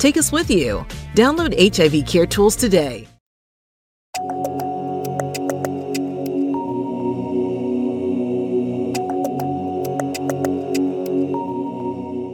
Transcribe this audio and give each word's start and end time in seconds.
Take 0.00 0.16
us 0.16 0.32
with 0.32 0.50
you. 0.50 0.86
Download 1.14 1.52
HIV 1.76 2.06
Care 2.06 2.24
Tools 2.24 2.56
today. 2.56 3.06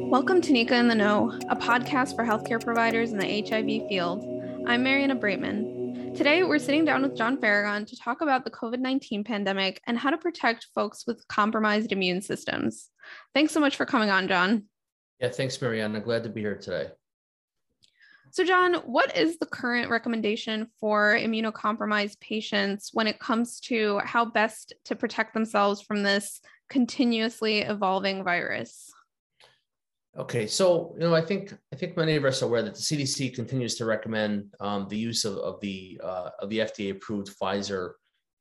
Welcome 0.09 0.41
to 0.43 0.53
NECA 0.53 0.71
in 0.79 0.87
the 0.87 0.95
Know, 0.95 1.37
a 1.49 1.57
podcast 1.57 2.15
for 2.15 2.25
healthcare 2.25 2.63
providers 2.63 3.11
in 3.11 3.19
the 3.19 3.43
HIV 3.43 3.89
field. 3.89 4.25
I'm 4.69 4.85
Mariana 4.85 5.17
Braitman. 5.17 6.15
Today, 6.17 6.45
we're 6.45 6.61
sitting 6.61 6.85
down 6.85 7.03
with 7.03 7.17
John 7.17 7.37
Farragon 7.37 7.85
to 7.87 7.97
talk 7.97 8.21
about 8.21 8.45
the 8.45 8.51
COVID 8.53 8.79
19 8.79 9.25
pandemic 9.25 9.81
and 9.89 9.99
how 9.99 10.11
to 10.11 10.19
protect 10.19 10.69
folks 10.73 11.05
with 11.05 11.27
compromised 11.27 11.91
immune 11.91 12.23
systems. 12.23 12.91
Thanks 13.35 13.53
so 13.53 13.59
much 13.59 13.75
for 13.75 13.87
coming 13.87 14.09
on, 14.09 14.29
John. 14.29 14.67
Yeah, 15.19 15.31
thanks, 15.31 15.61
Mariana. 15.61 15.99
Glad 15.99 16.23
to 16.23 16.29
be 16.29 16.43
here 16.43 16.55
today. 16.55 16.93
So, 18.37 18.45
John, 18.45 18.75
what 18.85 19.17
is 19.17 19.39
the 19.39 19.47
current 19.47 19.89
recommendation 19.89 20.67
for 20.79 21.15
immunocompromised 21.19 22.21
patients 22.21 22.91
when 22.93 23.07
it 23.07 23.19
comes 23.19 23.61
to 23.61 23.99
how 24.01 24.27
best 24.27 24.75
to 24.85 24.95
protect 24.95 25.33
themselves 25.33 25.81
from 25.81 26.03
this 26.03 26.43
continuously 26.69 27.61
evolving 27.61 28.25
virus? 28.25 28.93
Okay, 30.19 30.47
so 30.47 30.95
you 30.99 31.09
know, 31.09 31.15
I 31.15 31.23
think 31.23 31.57
I 31.73 31.77
think 31.77 31.97
many 31.97 32.15
of 32.15 32.27
us 32.27 32.43
are 32.43 32.45
aware 32.45 32.61
that 32.61 32.75
the 32.75 32.81
CDC 32.83 33.35
continues 33.35 33.75
to 33.77 33.87
recommend 33.87 34.53
um, 34.61 34.87
the 34.87 34.99
use 34.99 35.25
of, 35.25 35.39
of 35.39 35.59
the 35.63 35.99
uh, 36.05 36.29
of 36.39 36.51
the 36.51 36.59
FDA-approved 36.59 37.31
Pfizer 37.41 37.93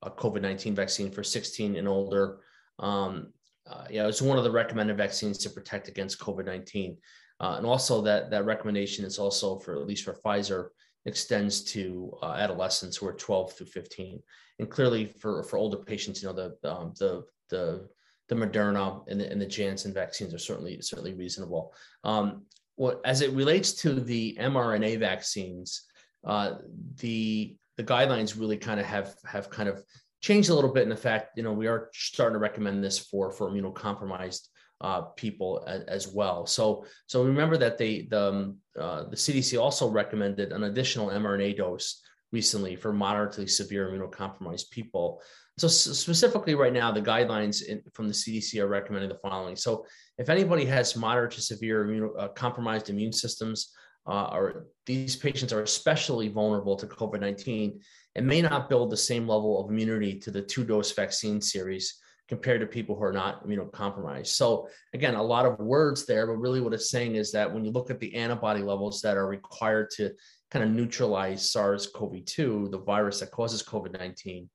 uh, 0.04 0.10
COVID-19 0.10 0.74
vaccine 0.74 1.10
for 1.10 1.24
16 1.24 1.78
and 1.78 1.88
older. 1.88 2.40
Um, 2.80 3.32
uh, 3.66 3.86
yeah, 3.90 4.08
it's 4.08 4.22
one 4.22 4.38
of 4.38 4.44
the 4.44 4.52
recommended 4.52 4.98
vaccines 4.98 5.38
to 5.38 5.50
protect 5.50 5.88
against 5.88 6.20
COVID-19. 6.20 6.98
Uh, 7.40 7.56
and 7.58 7.66
also 7.66 8.02
that 8.02 8.30
that 8.32 8.46
recommendation 8.46 9.04
is 9.04 9.20
also 9.20 9.60
for 9.60 9.76
at 9.76 9.88
least 9.88 10.06
for 10.06 10.14
Pfizer 10.14 10.70
extends 11.06 11.64
to 11.64 12.12
uh, 12.22 12.34
adolescents 12.34 12.98
who 12.98 13.08
are 13.08 13.14
12 13.14 13.54
through 13.54 13.68
15. 13.68 14.22
And 14.60 14.70
clearly 14.70 15.06
for, 15.06 15.44
for 15.44 15.58
older 15.58 15.78
patients, 15.78 16.22
you 16.22 16.30
know, 16.30 16.34
the, 16.34 16.72
um, 16.72 16.94
the, 16.98 17.24
the, 17.50 17.88
the 18.28 18.36
Moderna 18.36 19.04
and 19.08 19.22
the, 19.22 19.32
and 19.32 19.40
the 19.40 19.46
Janssen 19.46 19.94
vaccines 19.94 20.34
are 20.34 20.40
certainly, 20.40 20.82
certainly 20.82 21.14
reasonable. 21.14 21.74
Um, 22.04 22.44
what, 22.76 23.02
as 23.06 23.22
it 23.22 23.32
relates 23.34 23.74
to 23.74 23.94
the 23.94 24.36
mRNA 24.40 25.00
vaccines, 25.00 25.84
uh, 26.26 26.56
the, 26.98 27.56
the 27.78 27.84
guidelines 27.84 28.40
really 28.40 28.58
kind 28.58 28.80
of 28.80 28.86
have, 28.86 29.16
have 29.26 29.50
kind 29.50 29.70
of 29.70 29.84
changed 30.22 30.50
a 30.50 30.56
little 30.56 30.74
bit 30.74 30.84
in 30.84 30.90
the 30.90 30.96
fact, 30.96 31.38
you 31.38 31.44
know, 31.44 31.54
we 31.54 31.68
are 31.68 31.90
starting 31.94 32.34
to 32.34 32.40
recommend 32.40 32.84
this 32.84 32.98
for, 32.98 33.32
for 33.32 33.52
immunocompromised 33.52 34.48
uh, 34.82 35.02
people 35.16 35.64
as, 35.68 35.84
as, 35.84 36.08
well. 36.08 36.46
So, 36.46 36.86
so 37.08 37.24
remember 37.24 37.58
that 37.58 37.78
they, 37.78 38.08
the, 38.10 38.30
um, 38.30 38.58
uh, 38.80 39.04
the 39.10 39.16
CDC 39.16 39.60
also 39.60 39.90
recommended 39.90 40.52
an 40.52 40.64
additional 40.64 41.08
mRNA 41.08 41.58
dose 41.58 42.02
recently 42.32 42.76
for 42.76 42.92
moderately 42.92 43.48
severe 43.48 43.90
immunocompromised 43.90 44.70
people. 44.72 45.22
So 45.58 45.70
specifically 45.70 46.56
right 46.56 46.74
now, 46.74 46.92
the 46.92 47.02
guidelines 47.02 47.64
in, 47.64 47.82
from 47.94 48.08
the 48.08 48.14
CDC 48.14 48.60
are 48.60 48.68
recommending 48.68 49.10
the 49.10 49.20
following. 49.20 49.56
So 49.56 49.86
if 50.18 50.30
anybody 50.30 50.66
has 50.66 50.98
moderate 50.98 51.32
to 51.32 51.42
severe 51.42 51.86
immunocompromised 51.86 52.90
uh, 52.90 52.94
immune 52.94 53.14
systems, 53.14 53.72
uh, 54.08 54.30
or 54.34 54.68
these 54.86 55.16
patients 55.16 55.52
are 55.54 55.64
especially 55.64 56.28
vulnerable 56.28 56.76
to 56.76 56.86
COVID-19 56.86 57.80
and 58.16 58.28
may 58.28 58.42
not 58.42 58.70
build 58.70 58.92
the 58.92 58.98
same 58.98 59.28
level 59.28 59.64
of 59.64 59.72
immunity 59.72 60.20
to 60.20 60.32
the 60.32 60.42
two-dose 60.42 60.92
vaccine 60.92 61.42
series 61.42 61.96
compared 62.28 62.62
to 62.62 62.68
people 62.68 62.96
who 62.96 63.04
are 63.04 63.14
not 63.14 63.46
immunocompromised. 63.46 64.28
So 64.28 64.68
again, 64.94 65.16
a 65.16 65.22
lot 65.22 65.46
of 65.46 65.60
words 65.60 66.06
there, 66.06 66.26
but 66.26 66.38
really 66.38 66.62
what 66.62 66.74
it's 66.74 66.90
saying 66.90 67.16
is 67.16 67.32
that 67.32 67.52
when 67.52 67.64
you 67.64 67.72
look 67.72 67.92
at 67.92 68.00
the 68.00 68.16
antibody 68.16 68.62
levels 68.62 69.02
that 69.02 69.18
are 69.18 69.28
required 69.28 69.92
to 69.92 70.12
kind 70.50 70.66
of 70.66 70.72
neutralize 70.72 71.52
SARS-CoV-2, 71.52 72.72
the 72.72 72.80
virus 72.80 73.20
that 73.20 73.32
causes 73.32 73.62
COVID-19, 73.62 74.48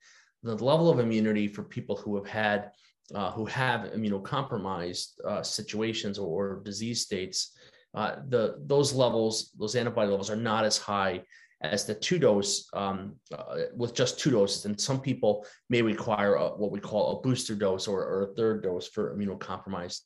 the 0.42 0.54
level 0.64 0.90
of 0.90 0.98
immunity 0.98 1.46
for 1.46 1.62
people 1.62 1.96
who 1.96 2.16
have 2.16 2.26
had 2.26 2.70
uh, 3.14 3.32
who 3.32 3.44
have 3.44 3.90
immunocompromised 3.90 5.24
uh, 5.26 5.42
situations 5.42 6.16
or, 6.16 6.28
or, 6.28 6.62
disease 6.62 7.02
states, 7.02 7.56
uh, 7.94 8.16
the 8.28 8.56
those 8.66 8.92
levels, 8.92 9.50
those 9.58 9.74
antibody 9.74 10.08
levels, 10.08 10.30
are 10.30 10.36
not 10.36 10.64
as 10.64 10.78
high 10.78 11.20
as 11.62 11.84
the 11.84 11.94
two 11.94 12.18
dose 12.18 12.68
um, 12.72 13.16
uh, 13.36 13.56
with 13.76 13.94
just 13.94 14.18
two 14.18 14.30
doses. 14.30 14.64
And 14.64 14.80
some 14.80 15.00
people 15.00 15.46
may 15.68 15.82
require 15.82 16.34
a, 16.34 16.48
what 16.48 16.70
we 16.70 16.80
call 16.80 17.18
a 17.18 17.20
booster 17.20 17.54
dose 17.54 17.86
or, 17.86 18.02
or 18.02 18.22
a 18.22 18.34
third 18.34 18.62
dose 18.62 18.88
for 18.88 19.16
immunocompromised 19.16 20.00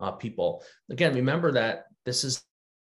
uh, 0.00 0.12
people. 0.12 0.62
Again, 0.90 1.14
remember 1.14 1.52
that 1.52 1.86
this 2.04 2.24
is 2.24 2.42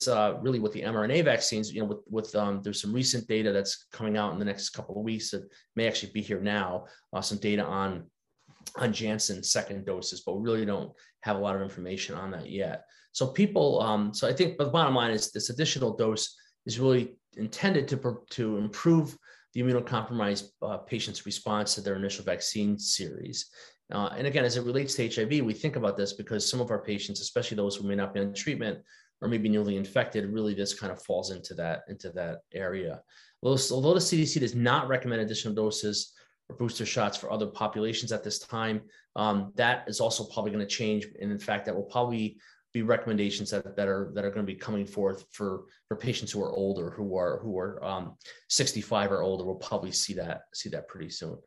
uh, 0.08 0.36
really 0.42 0.60
with 0.60 0.74
the 0.74 0.82
mRNA 0.82 1.24
vaccines, 1.26 1.74
you 1.74 1.82
know, 1.82 1.88
with, 1.88 2.00
with 2.10 2.36
um, 2.36 2.62
there's 2.62 2.82
some 2.82 2.94
recent 2.94 3.28
data 3.28 3.52
that's 3.52 3.88
coming 3.92 4.18
out 4.18 4.34
in 4.34 4.40
the 4.40 4.46
next 4.46 4.72
couple 4.72 4.98
of 4.98 5.04
weeks 5.04 5.32
that 5.32 5.48
may 5.76 5.88
actually 5.88 6.12
be 6.12 6.22
here 6.22 6.42
now, 6.42 6.86
uh, 7.14 7.22
some 7.22 7.38
data 7.38 7.64
on 7.64 8.04
on 8.78 8.94
Janssen 8.94 9.44
second 9.44 9.86
doses, 9.86 10.22
but 10.26 10.36
we 10.38 10.44
really 10.44 10.66
don't 10.66 10.92
have 11.22 11.36
a 11.36 11.40
lot 11.40 11.56
of 11.56 11.62
information 11.62 12.16
on 12.16 12.32
that 12.32 12.50
yet. 12.50 12.86
So 13.12 13.28
people, 13.28 13.82
um, 13.82 14.14
so 14.14 14.28
I 14.28 14.34
think, 14.34 14.58
but 14.58 14.66
the 14.66 14.72
bottom 14.72 14.96
line 14.96 15.12
is 15.12 15.32
this 15.32 15.50
additional 15.50 15.96
dose 15.96 16.36
is 16.66 16.80
really 16.80 17.16
intended 17.38 17.88
to, 17.90 18.22
to 18.32 18.58
improve 18.58 19.18
the 19.54 19.62
immunocompromised 19.62 20.50
uh, 20.62 20.78
patient's 20.78 21.26
response 21.26 21.76
to 21.76 21.82
their 21.82 21.96
initial 21.96 22.26
vaccine 22.26 22.78
series. 22.78 23.50
Uh, 23.92 24.10
and 24.18 24.26
again, 24.26 24.46
as 24.46 24.58
it 24.58 24.66
relates 24.66 24.96
to 24.96 25.08
HIV, 25.08 25.46
we 25.46 25.54
think 25.54 25.76
about 25.76 25.98
this 25.98 26.14
because 26.14 26.50
some 26.50 26.62
of 26.62 26.72
our 26.72 26.80
patients, 26.80 27.22
especially 27.22 27.56
those 27.56 27.76
who 27.76 27.88
may 27.88 27.96
not 27.96 28.14
be 28.14 28.20
on 28.20 28.34
treatment 28.34 28.80
or 29.22 29.28
maybe 29.28 29.50
newly 29.50 29.78
infected, 29.78 30.26
really 30.32 30.54
this 30.54 30.74
kind 30.74 30.92
of 30.92 31.02
falls 31.02 31.32
into 31.32 31.54
that 31.54 31.84
into 31.88 32.10
that 32.12 32.40
area. 32.54 33.02
Although 33.44 33.94
the 33.94 34.00
CDC 34.00 34.40
does 34.40 34.56
not 34.56 34.88
recommend 34.88 35.22
additional 35.22 35.54
doses 35.54 36.14
or 36.50 36.56
booster 36.56 36.86
shots 36.86 37.18
for 37.18 37.32
other 37.32 37.48
populations 37.48 38.12
at 38.12 38.24
this 38.24 38.40
time, 38.40 38.82
um, 39.16 39.52
that 39.56 39.84
is 39.88 40.00
also 40.00 40.24
probably 40.24 40.52
going 40.52 40.66
to 40.66 40.76
change. 40.76 41.06
And 41.22 41.32
in 41.32 41.40
fact, 41.40 41.66
that 41.66 41.76
will 41.76 41.84
probably 41.84 42.38
be 42.74 42.82
recommendations 42.82 43.52
that, 43.52 43.76
that 43.76 43.88
are 43.88 44.12
that 44.16 44.26
are 44.26 44.32
going 44.32 44.46
to 44.46 44.52
be 44.52 44.58
coming 44.58 44.86
forth 44.86 45.26
for 45.32 45.66
for 45.88 45.96
patients 45.96 46.32
who 46.32 46.42
are 46.42 46.52
older 46.52 46.90
who 46.90 47.16
are 47.16 47.40
who 47.44 47.58
are 47.58 47.84
um, 47.84 48.16
65 48.50 49.12
or 49.12 49.22
older 49.22 49.46
we'll 49.46 49.56
probably 49.56 49.92
see 49.92 50.14
that 50.14 50.42
see 50.54 50.70
that 50.70 50.88
pretty 50.88 51.10
soon 51.10 51.38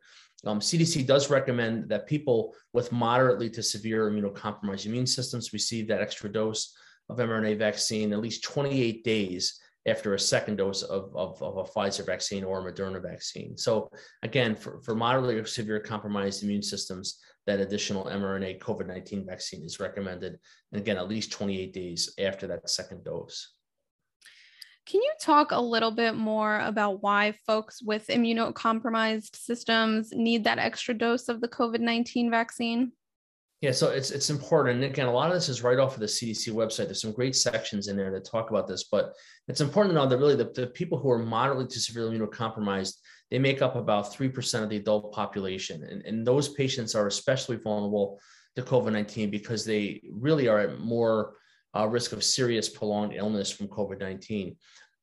um, 0.45 0.59
cdc 0.59 1.05
does 1.05 1.29
recommend 1.29 1.89
that 1.89 2.07
people 2.07 2.55
with 2.73 2.91
moderately 2.91 3.49
to 3.49 3.61
severe 3.61 4.09
immunocompromised 4.09 4.85
immune 4.85 5.07
systems 5.07 5.53
receive 5.53 5.87
that 5.87 6.01
extra 6.01 6.31
dose 6.31 6.73
of 7.09 7.17
mrna 7.17 7.57
vaccine 7.57 8.13
at 8.13 8.19
least 8.19 8.43
28 8.43 9.03
days 9.03 9.59
after 9.85 10.13
a 10.13 10.19
second 10.19 10.57
dose 10.57 10.83
of, 10.83 11.15
of, 11.15 11.41
of, 11.41 11.57
a 11.57 11.63
Pfizer 11.63 12.05
vaccine 12.05 12.43
or 12.43 12.59
a 12.59 12.73
Moderna 12.73 13.01
vaccine. 13.01 13.57
So 13.57 13.89
again, 14.21 14.53
for, 14.53 14.81
for 14.81 14.95
moderately 14.95 15.43
severe 15.45 15.79
compromised 15.79 16.43
immune 16.43 16.61
systems, 16.61 17.19
that 17.47 17.59
additional 17.59 18.05
mRNA 18.05 18.59
COVID 18.59 18.85
19 18.85 19.25
vaccine 19.25 19.63
is 19.63 19.79
recommended. 19.79 20.37
And 20.71 20.81
again, 20.81 20.97
at 20.97 21.07
least 21.07 21.31
28 21.31 21.73
days 21.73 22.13
after 22.19 22.45
that 22.47 22.69
second 22.69 23.03
dose. 23.03 23.53
Can 24.85 25.01
you 25.01 25.11
talk 25.19 25.51
a 25.51 25.59
little 25.59 25.91
bit 25.91 26.15
more 26.15 26.59
about 26.59 27.01
why 27.01 27.33
folks 27.45 27.81
with 27.81 28.07
immunocompromised 28.07 29.35
systems 29.35 30.11
need 30.13 30.45
that 30.45 30.59
extra 30.59 30.93
dose 30.93 31.27
of 31.27 31.41
the 31.41 31.47
COVID 31.49 31.79
19 31.79 32.29
vaccine? 32.29 32.91
Yeah, 33.61 33.71
so 33.71 33.89
it's 33.89 34.11
it's 34.11 34.29
important. 34.29 34.75
And 34.75 34.83
again, 34.83 35.07
a 35.07 35.11
lot 35.11 35.29
of 35.29 35.33
this 35.33 35.49
is 35.49 35.63
right 35.63 35.79
off 35.79 35.95
of 35.95 35.99
the 35.99 36.05
CDC 36.05 36.53
website. 36.53 36.85
There's 36.85 37.01
some 37.01 37.11
great 37.11 37.35
sections 37.35 37.87
in 37.87 37.97
there 37.97 38.11
that 38.11 38.23
talk 38.23 38.51
about 38.51 38.67
this, 38.67 38.83
but 38.91 39.13
it's 39.47 39.61
important 39.61 39.93
to 39.93 39.95
know 39.95 40.07
that 40.07 40.17
really 40.17 40.35
the, 40.35 40.51
the 40.53 40.67
people 40.67 40.99
who 40.99 41.09
are 41.09 41.17
moderately 41.17 41.65
to 41.65 41.79
severely 41.79 42.17
immunocompromised, 42.17 42.93
they 43.31 43.39
make 43.39 43.61
up 43.61 43.75
about 43.75 44.13
3% 44.13 44.63
of 44.63 44.69
the 44.69 44.77
adult 44.77 45.13
population. 45.13 45.83
And, 45.83 46.05
and 46.05 46.25
those 46.25 46.49
patients 46.49 46.95
are 46.95 47.07
especially 47.07 47.57
vulnerable 47.57 48.19
to 48.55 48.61
COVID-19 48.61 49.29
because 49.31 49.65
they 49.65 50.01
really 50.11 50.47
are 50.47 50.59
at 50.59 50.79
more 50.79 51.33
uh, 51.75 51.87
risk 51.87 52.11
of 52.13 52.23
serious 52.23 52.69
prolonged 52.69 53.13
illness 53.13 53.51
from 53.51 53.67
COVID-19. 53.67 54.55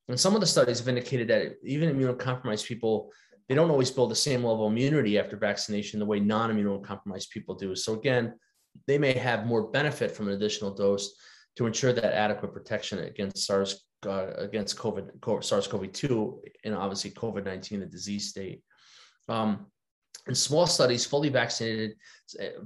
And 0.07 0.19
some 0.19 0.35
of 0.35 0.41
the 0.41 0.47
studies 0.47 0.79
have 0.79 0.87
indicated 0.87 1.27
that 1.29 1.53
even 1.63 1.95
immunocompromised 1.95 2.65
people 2.65 3.11
they 3.47 3.55
don't 3.55 3.69
always 3.69 3.91
build 3.91 4.11
the 4.11 4.15
same 4.15 4.43
level 4.43 4.65
of 4.65 4.71
immunity 4.71 5.19
after 5.19 5.37
vaccination 5.37 5.99
the 5.99 6.05
way 6.05 6.19
non-immunocompromised 6.19 7.29
people 7.29 7.55
do. 7.55 7.75
So 7.75 7.93
again, 7.93 8.33
they 8.87 8.97
may 8.97 9.13
have 9.13 9.45
more 9.45 9.69
benefit 9.69 10.11
from 10.11 10.27
an 10.27 10.33
additional 10.33 10.73
dose 10.73 11.13
to 11.57 11.67
ensure 11.67 11.93
that 11.93 12.17
adequate 12.17 12.53
protection 12.53 12.99
against 12.99 13.45
SARS 13.45 13.84
uh, 14.05 14.33
against 14.37 14.77
COVID, 14.77 15.43
SARS-CoV-2, 15.43 16.37
and 16.63 16.75
obviously 16.75 17.11
COVID-19, 17.11 17.79
the 17.79 17.85
disease 17.85 18.29
state. 18.29 18.61
Um, 19.27 19.67
in 20.27 20.35
small 20.35 20.65
studies, 20.65 21.05
fully 21.05 21.29
vaccinated 21.29 21.95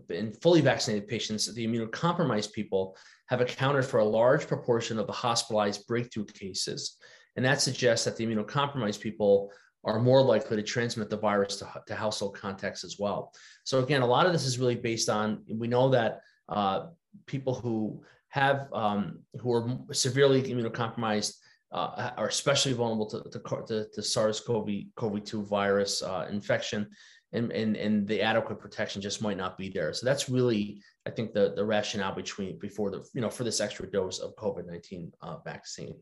in 0.09 0.31
fully 0.33 0.61
vaccinated 0.61 1.09
patients, 1.09 1.53
the 1.53 1.67
immunocompromised 1.67 2.53
people 2.53 2.95
have 3.27 3.41
accounted 3.41 3.85
for 3.85 3.99
a 3.99 4.05
large 4.05 4.47
proportion 4.47 4.97
of 4.97 5.07
the 5.07 5.13
hospitalized 5.13 5.85
breakthrough 5.85 6.25
cases, 6.25 6.95
and 7.35 7.43
that 7.43 7.61
suggests 7.61 8.05
that 8.05 8.15
the 8.15 8.25
immunocompromised 8.25 9.01
people 9.01 9.51
are 9.83 9.99
more 9.99 10.21
likely 10.21 10.57
to 10.57 10.63
transmit 10.63 11.09
the 11.09 11.17
virus 11.17 11.57
to, 11.57 11.67
to 11.87 11.95
household 11.95 12.35
contacts 12.35 12.83
as 12.83 12.97
well. 12.99 13.33
So 13.63 13.79
again, 13.79 14.01
a 14.01 14.07
lot 14.07 14.25
of 14.25 14.33
this 14.33 14.45
is 14.45 14.59
really 14.59 14.75
based 14.75 15.09
on 15.09 15.43
we 15.49 15.67
know 15.67 15.89
that 15.89 16.21
uh, 16.47 16.87
people 17.25 17.53
who 17.53 18.03
have 18.29 18.67
um, 18.73 19.19
who 19.39 19.51
are 19.53 19.93
severely 19.93 20.43
immunocompromised 20.43 21.33
uh, 21.71 22.11
are 22.17 22.27
especially 22.27 22.73
vulnerable 22.73 23.05
to, 23.05 23.23
to, 23.29 23.39
to, 23.67 23.87
to 23.93 24.01
SARS-CoV-2 24.01 25.47
virus 25.47 26.01
uh, 26.01 26.27
infection, 26.31 26.87
and, 27.31 27.51
and 27.51 27.75
and 27.77 28.07
the 28.07 28.21
adequate 28.21 28.59
protection 28.59 29.01
just 29.01 29.21
might 29.21 29.37
not 29.37 29.55
be 29.57 29.69
there. 29.69 29.93
So 29.93 30.05
that's 30.05 30.29
really, 30.29 30.81
I 31.05 31.11
think, 31.11 31.33
the 31.33 31.53
the 31.55 31.65
rationale 31.65 32.15
between 32.15 32.57
before 32.57 32.89
the 32.89 33.05
you 33.13 33.21
know 33.21 33.29
for 33.29 33.43
this 33.43 33.61
extra 33.61 33.89
dose 33.89 34.19
of 34.19 34.35
COVID-19 34.35 35.11
uh, 35.21 35.37
vaccine. 35.45 35.95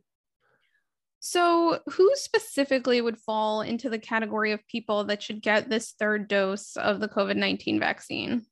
So, 1.20 1.80
who 1.90 2.12
specifically 2.14 3.02
would 3.02 3.18
fall 3.18 3.62
into 3.62 3.90
the 3.90 4.00
category 4.00 4.52
of 4.52 4.66
people 4.68 5.06
that 5.06 5.22
should 5.22 5.42
get 5.42 5.70
this 5.70 5.94
third 6.00 6.28
dose 6.28 6.78
of 6.78 7.00
the 7.00 7.10
COVID 7.10 7.36
19 7.36 7.80
vaccine? 7.80 8.46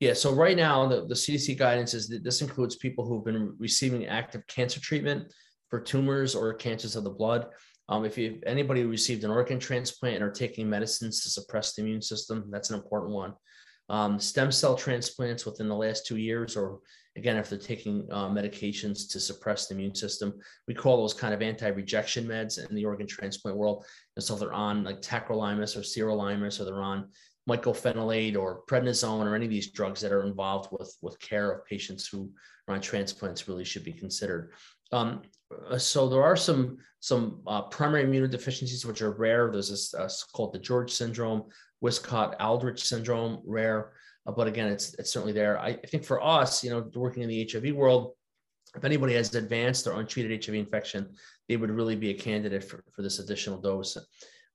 Yeah, 0.00 0.12
so 0.12 0.34
right 0.34 0.56
now, 0.56 0.86
the, 0.86 1.06
the 1.06 1.14
CDC 1.14 1.56
guidance 1.56 1.94
is 1.94 2.08
that 2.08 2.22
this 2.22 2.42
includes 2.42 2.76
people 2.76 3.06
who've 3.06 3.24
been 3.24 3.54
receiving 3.58 4.06
active 4.06 4.46
cancer 4.46 4.78
treatment 4.78 5.32
for 5.70 5.80
tumors 5.80 6.34
or 6.34 6.52
cancers 6.54 6.96
of 6.96 7.04
the 7.04 7.10
blood. 7.10 7.46
Um, 7.88 8.04
if 8.04 8.18
you 8.18 8.40
anybody 8.46 8.84
received 8.84 9.24
an 9.24 9.30
organ 9.30 9.58
transplant 9.58 10.16
and 10.16 10.24
are 10.24 10.30
taking 10.30 10.68
medicines 10.68 11.22
to 11.22 11.30
suppress 11.30 11.74
the 11.74 11.82
immune 11.82 12.02
system, 12.02 12.44
that's 12.50 12.70
an 12.70 12.76
important 12.76 13.12
one. 13.12 13.32
Um, 13.88 14.18
stem 14.18 14.50
cell 14.50 14.74
transplants 14.74 15.46
within 15.46 15.68
the 15.68 15.74
last 15.74 16.04
two 16.04 16.16
years, 16.16 16.56
or 16.56 16.80
again, 17.16 17.36
if 17.36 17.48
they're 17.48 17.58
taking 17.58 18.06
uh, 18.10 18.28
medications 18.28 19.10
to 19.12 19.20
suppress 19.20 19.66
the 19.66 19.74
immune 19.74 19.94
system, 19.94 20.34
we 20.66 20.74
call 20.74 20.98
those 20.98 21.14
kind 21.14 21.32
of 21.32 21.40
anti-rejection 21.40 22.26
meds 22.26 22.58
in 22.58 22.74
the 22.74 22.84
organ 22.84 23.06
transplant 23.06 23.56
world. 23.56 23.86
And 24.16 24.24
so 24.24 24.34
if 24.34 24.40
they're 24.40 24.52
on 24.52 24.84
like 24.84 25.00
tacrolimus 25.00 25.76
or 25.76 25.80
sirolimus, 25.80 26.60
or 26.60 26.64
they're 26.64 26.82
on 26.82 27.08
mycophenolate 27.48 28.36
or 28.36 28.62
prednisone 28.66 29.24
or 29.24 29.34
any 29.34 29.44
of 29.44 29.50
these 29.50 29.70
drugs 29.70 30.00
that 30.00 30.12
are 30.12 30.24
involved 30.24 30.68
with, 30.72 30.96
with 31.00 31.18
care 31.20 31.50
of 31.50 31.64
patients 31.64 32.06
who 32.08 32.30
are 32.66 32.74
on 32.74 32.80
transplants 32.80 33.48
really 33.48 33.64
should 33.64 33.84
be 33.84 33.92
considered. 33.92 34.52
Um, 34.92 35.22
uh, 35.70 35.78
so 35.78 36.08
there 36.08 36.22
are 36.22 36.36
some 36.36 36.78
some 37.00 37.40
uh, 37.46 37.62
primary 37.62 38.04
immunodeficiencies 38.04 38.84
which 38.84 39.02
are 39.02 39.12
rare. 39.12 39.50
There's 39.50 39.70
this 39.70 39.94
uh, 39.94 40.08
called 40.32 40.56
DiGeorge 40.56 40.90
syndrome, 40.90 41.44
Wiskott-Aldrich 41.84 42.84
syndrome, 42.84 43.42
rare. 43.44 43.92
Uh, 44.26 44.32
but 44.32 44.48
again, 44.48 44.68
it's 44.68 44.94
it's 44.94 45.12
certainly 45.12 45.32
there. 45.32 45.58
I, 45.58 45.68
I 45.68 45.86
think 45.86 46.04
for 46.04 46.22
us, 46.22 46.64
you 46.64 46.70
know, 46.70 46.90
working 46.94 47.22
in 47.22 47.28
the 47.28 47.48
HIV 47.50 47.74
world, 47.74 48.14
if 48.76 48.84
anybody 48.84 49.14
has 49.14 49.34
advanced 49.34 49.86
or 49.86 49.98
untreated 50.00 50.44
HIV 50.44 50.56
infection, 50.56 51.14
they 51.48 51.56
would 51.56 51.70
really 51.70 51.96
be 51.96 52.10
a 52.10 52.14
candidate 52.14 52.64
for, 52.64 52.82
for 52.92 53.02
this 53.02 53.20
additional 53.20 53.60
dose. 53.60 53.96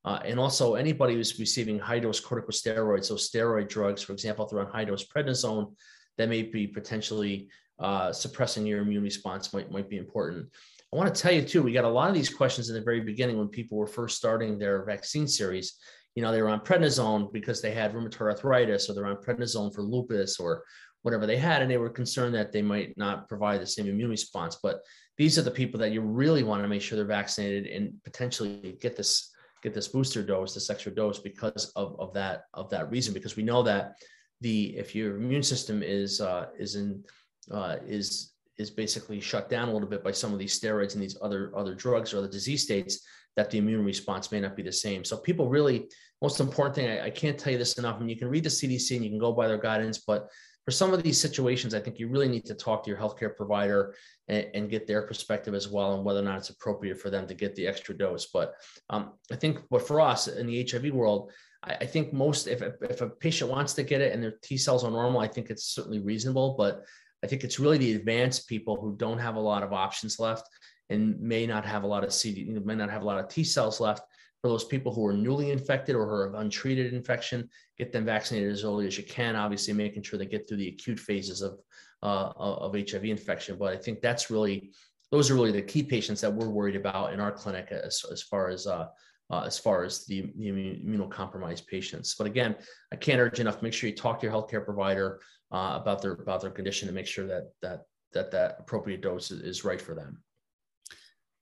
Uh, 0.04 0.18
and 0.24 0.38
also 0.38 0.74
anybody 0.74 1.14
who's 1.14 1.38
receiving 1.38 1.78
high 1.78 1.98
dose 1.98 2.20
corticosteroids, 2.20 3.04
so 3.04 3.14
steroid 3.14 3.68
drugs, 3.68 4.02
for 4.02 4.12
example, 4.12 4.44
if 4.44 4.50
they're 4.50 4.60
on 4.60 4.70
high 4.70 4.84
dose 4.84 5.06
prednisone, 5.06 5.72
that 6.18 6.28
may 6.28 6.42
be 6.42 6.66
potentially 6.66 7.48
uh, 7.78 8.12
suppressing 8.12 8.66
your 8.66 8.82
immune 8.82 9.02
response 9.02 9.52
might, 9.52 9.70
might 9.70 9.88
be 9.88 9.96
important. 9.96 10.48
I 10.92 10.96
want 10.96 11.14
to 11.14 11.22
tell 11.22 11.32
you 11.32 11.42
too, 11.42 11.62
we 11.62 11.72
got 11.72 11.84
a 11.84 11.88
lot 11.88 12.08
of 12.08 12.14
these 12.14 12.28
questions 12.28 12.68
in 12.68 12.74
the 12.74 12.82
very 12.82 13.00
beginning 13.00 13.38
when 13.38 13.48
people 13.48 13.78
were 13.78 13.86
first 13.86 14.16
starting 14.16 14.58
their 14.58 14.84
vaccine 14.84 15.26
series 15.26 15.78
you 16.14 16.22
know, 16.22 16.30
they 16.30 16.42
were 16.42 16.48
on 16.48 16.60
prednisone 16.60 17.32
because 17.32 17.60
they 17.60 17.72
had 17.72 17.94
rheumatoid 17.94 18.32
arthritis, 18.32 18.88
or 18.88 18.94
they're 18.94 19.06
on 19.06 19.16
prednisone 19.16 19.74
for 19.74 19.82
lupus, 19.82 20.38
or 20.38 20.64
whatever 21.02 21.26
they 21.26 21.36
had, 21.36 21.62
and 21.62 21.70
they 21.70 21.78
were 21.78 21.90
concerned 21.90 22.34
that 22.34 22.52
they 22.52 22.62
might 22.62 22.96
not 22.96 23.28
provide 23.28 23.60
the 23.60 23.66
same 23.66 23.88
immune 23.88 24.10
response. 24.10 24.58
But 24.62 24.80
these 25.16 25.38
are 25.38 25.42
the 25.42 25.50
people 25.50 25.80
that 25.80 25.92
you 25.92 26.00
really 26.00 26.42
want 26.42 26.62
to 26.62 26.68
make 26.68 26.82
sure 26.82 26.96
they're 26.96 27.06
vaccinated 27.06 27.66
and 27.66 27.94
potentially 28.04 28.76
get 28.80 28.96
this 28.96 29.31
get 29.62 29.74
this 29.74 29.88
booster 29.88 30.22
dose, 30.22 30.54
this 30.54 30.70
extra 30.70 30.94
dose, 30.94 31.18
because 31.18 31.72
of, 31.76 31.96
of 31.98 32.12
that 32.14 32.44
of 32.54 32.68
that 32.70 32.90
reason. 32.90 33.14
Because 33.14 33.36
we 33.36 33.42
know 33.42 33.62
that 33.62 33.94
the 34.40 34.76
if 34.76 34.94
your 34.94 35.16
immune 35.16 35.42
system 35.42 35.82
is 35.82 36.20
uh, 36.20 36.46
is 36.58 36.74
in 36.74 37.02
uh, 37.50 37.76
is 37.86 38.32
is 38.58 38.70
basically 38.70 39.20
shut 39.20 39.48
down 39.48 39.68
a 39.68 39.72
little 39.72 39.88
bit 39.88 40.04
by 40.04 40.12
some 40.12 40.32
of 40.32 40.38
these 40.38 40.58
steroids 40.58 40.94
and 40.94 41.02
these 41.02 41.16
other 41.22 41.52
other 41.56 41.74
drugs 41.74 42.12
or 42.12 42.18
other 42.18 42.28
disease 42.28 42.62
states, 42.62 43.04
that 43.36 43.50
the 43.50 43.58
immune 43.58 43.84
response 43.84 44.30
may 44.30 44.40
not 44.40 44.56
be 44.56 44.62
the 44.62 44.72
same. 44.72 45.04
So 45.04 45.16
people 45.16 45.48
really, 45.48 45.88
most 46.20 46.40
important 46.40 46.74
thing, 46.74 46.88
I, 46.88 47.06
I 47.06 47.10
can't 47.10 47.38
tell 47.38 47.52
you 47.52 47.58
this 47.58 47.78
enough. 47.78 47.96
I 47.96 48.00
mean, 48.00 48.08
you 48.08 48.16
can 48.16 48.28
read 48.28 48.44
the 48.44 48.50
CDC 48.50 48.96
and 48.96 49.04
you 49.04 49.10
can 49.10 49.18
go 49.18 49.32
by 49.32 49.48
their 49.48 49.58
guidance, 49.58 49.98
but 49.98 50.28
for 50.64 50.70
some 50.70 50.94
of 50.94 51.02
these 51.02 51.20
situations, 51.20 51.74
I 51.74 51.80
think 51.80 51.98
you 51.98 52.08
really 52.08 52.28
need 52.28 52.46
to 52.46 52.54
talk 52.54 52.84
to 52.84 52.90
your 52.90 52.98
healthcare 52.98 53.36
provider 53.36 53.94
and, 54.28 54.46
and, 54.54 54.70
get 54.70 54.86
their 54.86 55.02
perspective 55.02 55.54
as 55.54 55.68
well 55.68 55.92
on 55.92 56.04
whether 56.04 56.20
or 56.20 56.22
not 56.22 56.38
it's 56.38 56.50
appropriate 56.50 57.00
for 57.00 57.10
them 57.10 57.26
to 57.26 57.34
get 57.34 57.56
the 57.56 57.66
extra 57.66 57.96
dose. 57.96 58.26
But 58.26 58.54
um, 58.88 59.12
I 59.32 59.36
think, 59.36 59.58
but 59.70 59.86
for 59.86 60.00
us 60.00 60.28
in 60.28 60.46
the 60.46 60.68
HIV 60.70 60.92
world, 60.92 61.32
I, 61.64 61.78
I 61.80 61.86
think 61.86 62.12
most 62.12 62.46
if 62.46 62.62
if 62.62 63.00
a 63.00 63.08
patient 63.08 63.50
wants 63.50 63.74
to 63.74 63.82
get 63.82 64.00
it 64.00 64.12
and 64.12 64.22
their 64.22 64.34
T 64.42 64.56
cells 64.56 64.84
are 64.84 64.90
normal, 64.90 65.20
I 65.20 65.28
think 65.28 65.50
it's 65.50 65.74
certainly 65.74 65.98
reasonable. 65.98 66.54
But 66.56 66.84
I 67.24 67.26
think 67.26 67.44
it's 67.44 67.58
really 67.58 67.78
the 67.78 67.94
advanced 67.94 68.48
people 68.48 68.80
who 68.80 68.96
don't 68.96 69.18
have 69.18 69.36
a 69.36 69.40
lot 69.40 69.62
of 69.62 69.72
options 69.72 70.18
left 70.18 70.48
and 70.90 71.18
may 71.20 71.46
not 71.46 71.64
have 71.64 71.84
a 71.84 71.86
lot 71.86 72.04
of 72.04 72.12
CD, 72.12 72.44
may 72.44 72.74
not 72.74 72.90
have 72.90 73.02
a 73.02 73.06
lot 73.06 73.18
of 73.18 73.28
T 73.28 73.42
cells 73.42 73.80
left. 73.80 74.02
For 74.42 74.48
those 74.48 74.64
people 74.64 74.92
who 74.92 75.06
are 75.06 75.12
newly 75.12 75.52
infected 75.52 75.94
or 75.94 76.06
who 76.06 76.22
have 76.22 76.42
untreated 76.42 76.92
infection, 76.92 77.48
get 77.78 77.92
them 77.92 78.04
vaccinated 78.04 78.50
as 78.50 78.64
early 78.64 78.88
as 78.88 78.98
you 78.98 79.04
can. 79.04 79.36
Obviously, 79.36 79.72
making 79.72 80.02
sure 80.02 80.18
they 80.18 80.26
get 80.26 80.48
through 80.48 80.56
the 80.56 80.68
acute 80.68 80.98
phases 80.98 81.42
of 81.42 81.60
uh, 82.02 82.32
of 82.36 82.74
HIV 82.74 83.04
infection. 83.04 83.56
But 83.56 83.72
I 83.72 83.76
think 83.76 84.00
that's 84.00 84.30
really 84.30 84.72
those 85.12 85.30
are 85.30 85.34
really 85.34 85.52
the 85.52 85.62
key 85.62 85.84
patients 85.84 86.20
that 86.22 86.32
we're 86.32 86.48
worried 86.48 86.74
about 86.74 87.12
in 87.12 87.20
our 87.20 87.30
clinic 87.30 87.70
as, 87.70 88.04
as 88.10 88.22
far 88.22 88.48
as 88.48 88.66
uh, 88.66 88.88
uh, 89.30 89.44
as 89.46 89.58
far 89.58 89.84
as 89.84 90.04
the, 90.06 90.32
the 90.36 90.48
immunocompromised 90.48 91.66
patients. 91.66 92.14
But 92.18 92.26
again, 92.26 92.56
I 92.92 92.96
can't 92.96 93.20
urge 93.20 93.40
enough. 93.40 93.62
Make 93.62 93.72
sure 93.72 93.88
you 93.88 93.96
talk 93.96 94.20
to 94.20 94.26
your 94.26 94.34
healthcare 94.34 94.64
provider 94.64 95.20
uh, 95.52 95.78
about 95.80 96.02
their 96.02 96.12
about 96.12 96.40
their 96.40 96.50
condition 96.50 96.88
and 96.88 96.94
make 96.94 97.06
sure 97.06 97.26
that 97.26 97.52
that 97.62 97.82
that 98.12 98.30
that 98.32 98.56
appropriate 98.58 99.02
dose 99.02 99.30
is 99.30 99.64
right 99.64 99.80
for 99.80 99.94
them. 99.94 100.22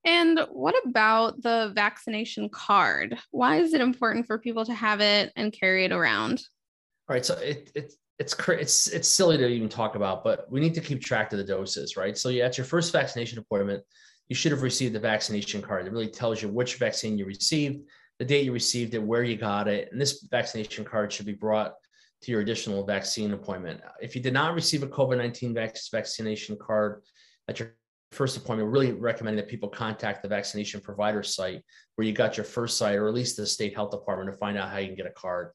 And 0.05 0.41
what 0.51 0.75
about 0.87 1.43
the 1.43 1.73
vaccination 1.75 2.49
card? 2.49 3.19
Why 3.31 3.57
is 3.57 3.75
it 3.75 3.81
important 3.81 4.27
for 4.27 4.39
people 4.39 4.65
to 4.65 4.75
have 4.75 5.01
it 5.01 5.33
and 5.37 5.53
carry 5.53 5.85
it 5.85 5.93
around? 5.93 6.43
All 7.09 7.15
right, 7.15 7.25
so 7.25 7.35
it, 7.35 7.71
it 7.75 7.93
it's 8.19 8.35
it's 8.49 8.87
it's 8.89 9.09
silly 9.09 9.39
to 9.39 9.49
even 9.49 9.69
talk 9.69 9.95
about, 9.95 10.23
but 10.23 10.51
we 10.51 10.61
need 10.61 10.75
to 10.75 10.81
keep 10.81 11.01
track 11.01 11.33
of 11.33 11.39
the 11.39 11.45
doses, 11.45 11.97
right? 11.97 12.17
So 12.17 12.31
at 12.31 12.59
your 12.59 12.67
first 12.67 12.93
vaccination 12.93 13.39
appointment, 13.39 13.83
you 14.29 14.37
should 14.37 14.53
have 14.53 14.63
received 14.63 14.95
the 14.95 15.01
vaccination 15.01 15.63
card. 15.63 15.87
It 15.87 15.93
really 15.93 16.07
tells 16.07 16.41
you 16.43 16.49
which 16.49 16.77
vaccine 16.77 17.19
you 17.19 17.25
received, 17.25 17.81
the 18.19 18.25
date 18.25 18.45
you 18.45 18.53
received 18.53 18.95
it, 18.95 19.03
where 19.03 19.25
you 19.25 19.37
got 19.37 19.69
it, 19.69 19.89
and 19.91 20.01
this 20.01 20.23
vaccination 20.31 20.85
card 20.85 21.13
should 21.13 21.27
be 21.27 21.33
brought 21.33 21.75
to 22.23 22.31
your 22.31 22.43
additional 22.43 22.85
vaccine 22.85 23.33
appointment. 23.33 23.81
If 24.01 24.15
you 24.15 24.23
did 24.23 24.35
not 24.35 24.55
receive 24.55 24.83
a 24.83 24.87
COVID 24.87 25.17
19 25.17 25.55
vaccination 25.55 26.59
card 26.61 27.03
at 27.49 27.59
your 27.59 27.75
first 28.13 28.37
appointment, 28.37 28.67
we're 28.67 28.79
really 28.79 28.93
recommending 28.93 29.43
that 29.43 29.51
people 29.51 29.69
contact 29.69 30.23
the 30.23 30.29
vaccination 30.29 30.81
provider 30.81 31.23
site 31.23 31.63
where 31.95 32.07
you 32.07 32.13
got 32.13 32.37
your 32.37 32.45
first 32.45 32.77
site, 32.77 32.97
or 32.97 33.09
at 33.09 33.15
least 33.15 33.37
the 33.37 33.47
state 33.47 33.75
health 33.75 33.91
department 33.91 34.31
to 34.31 34.37
find 34.37 34.59
out 34.59 34.71
how 34.71 34.79
you 34.79 34.87
can 34.87 34.97
get 34.97 35.07
a 35.07 35.11
card. 35.11 35.51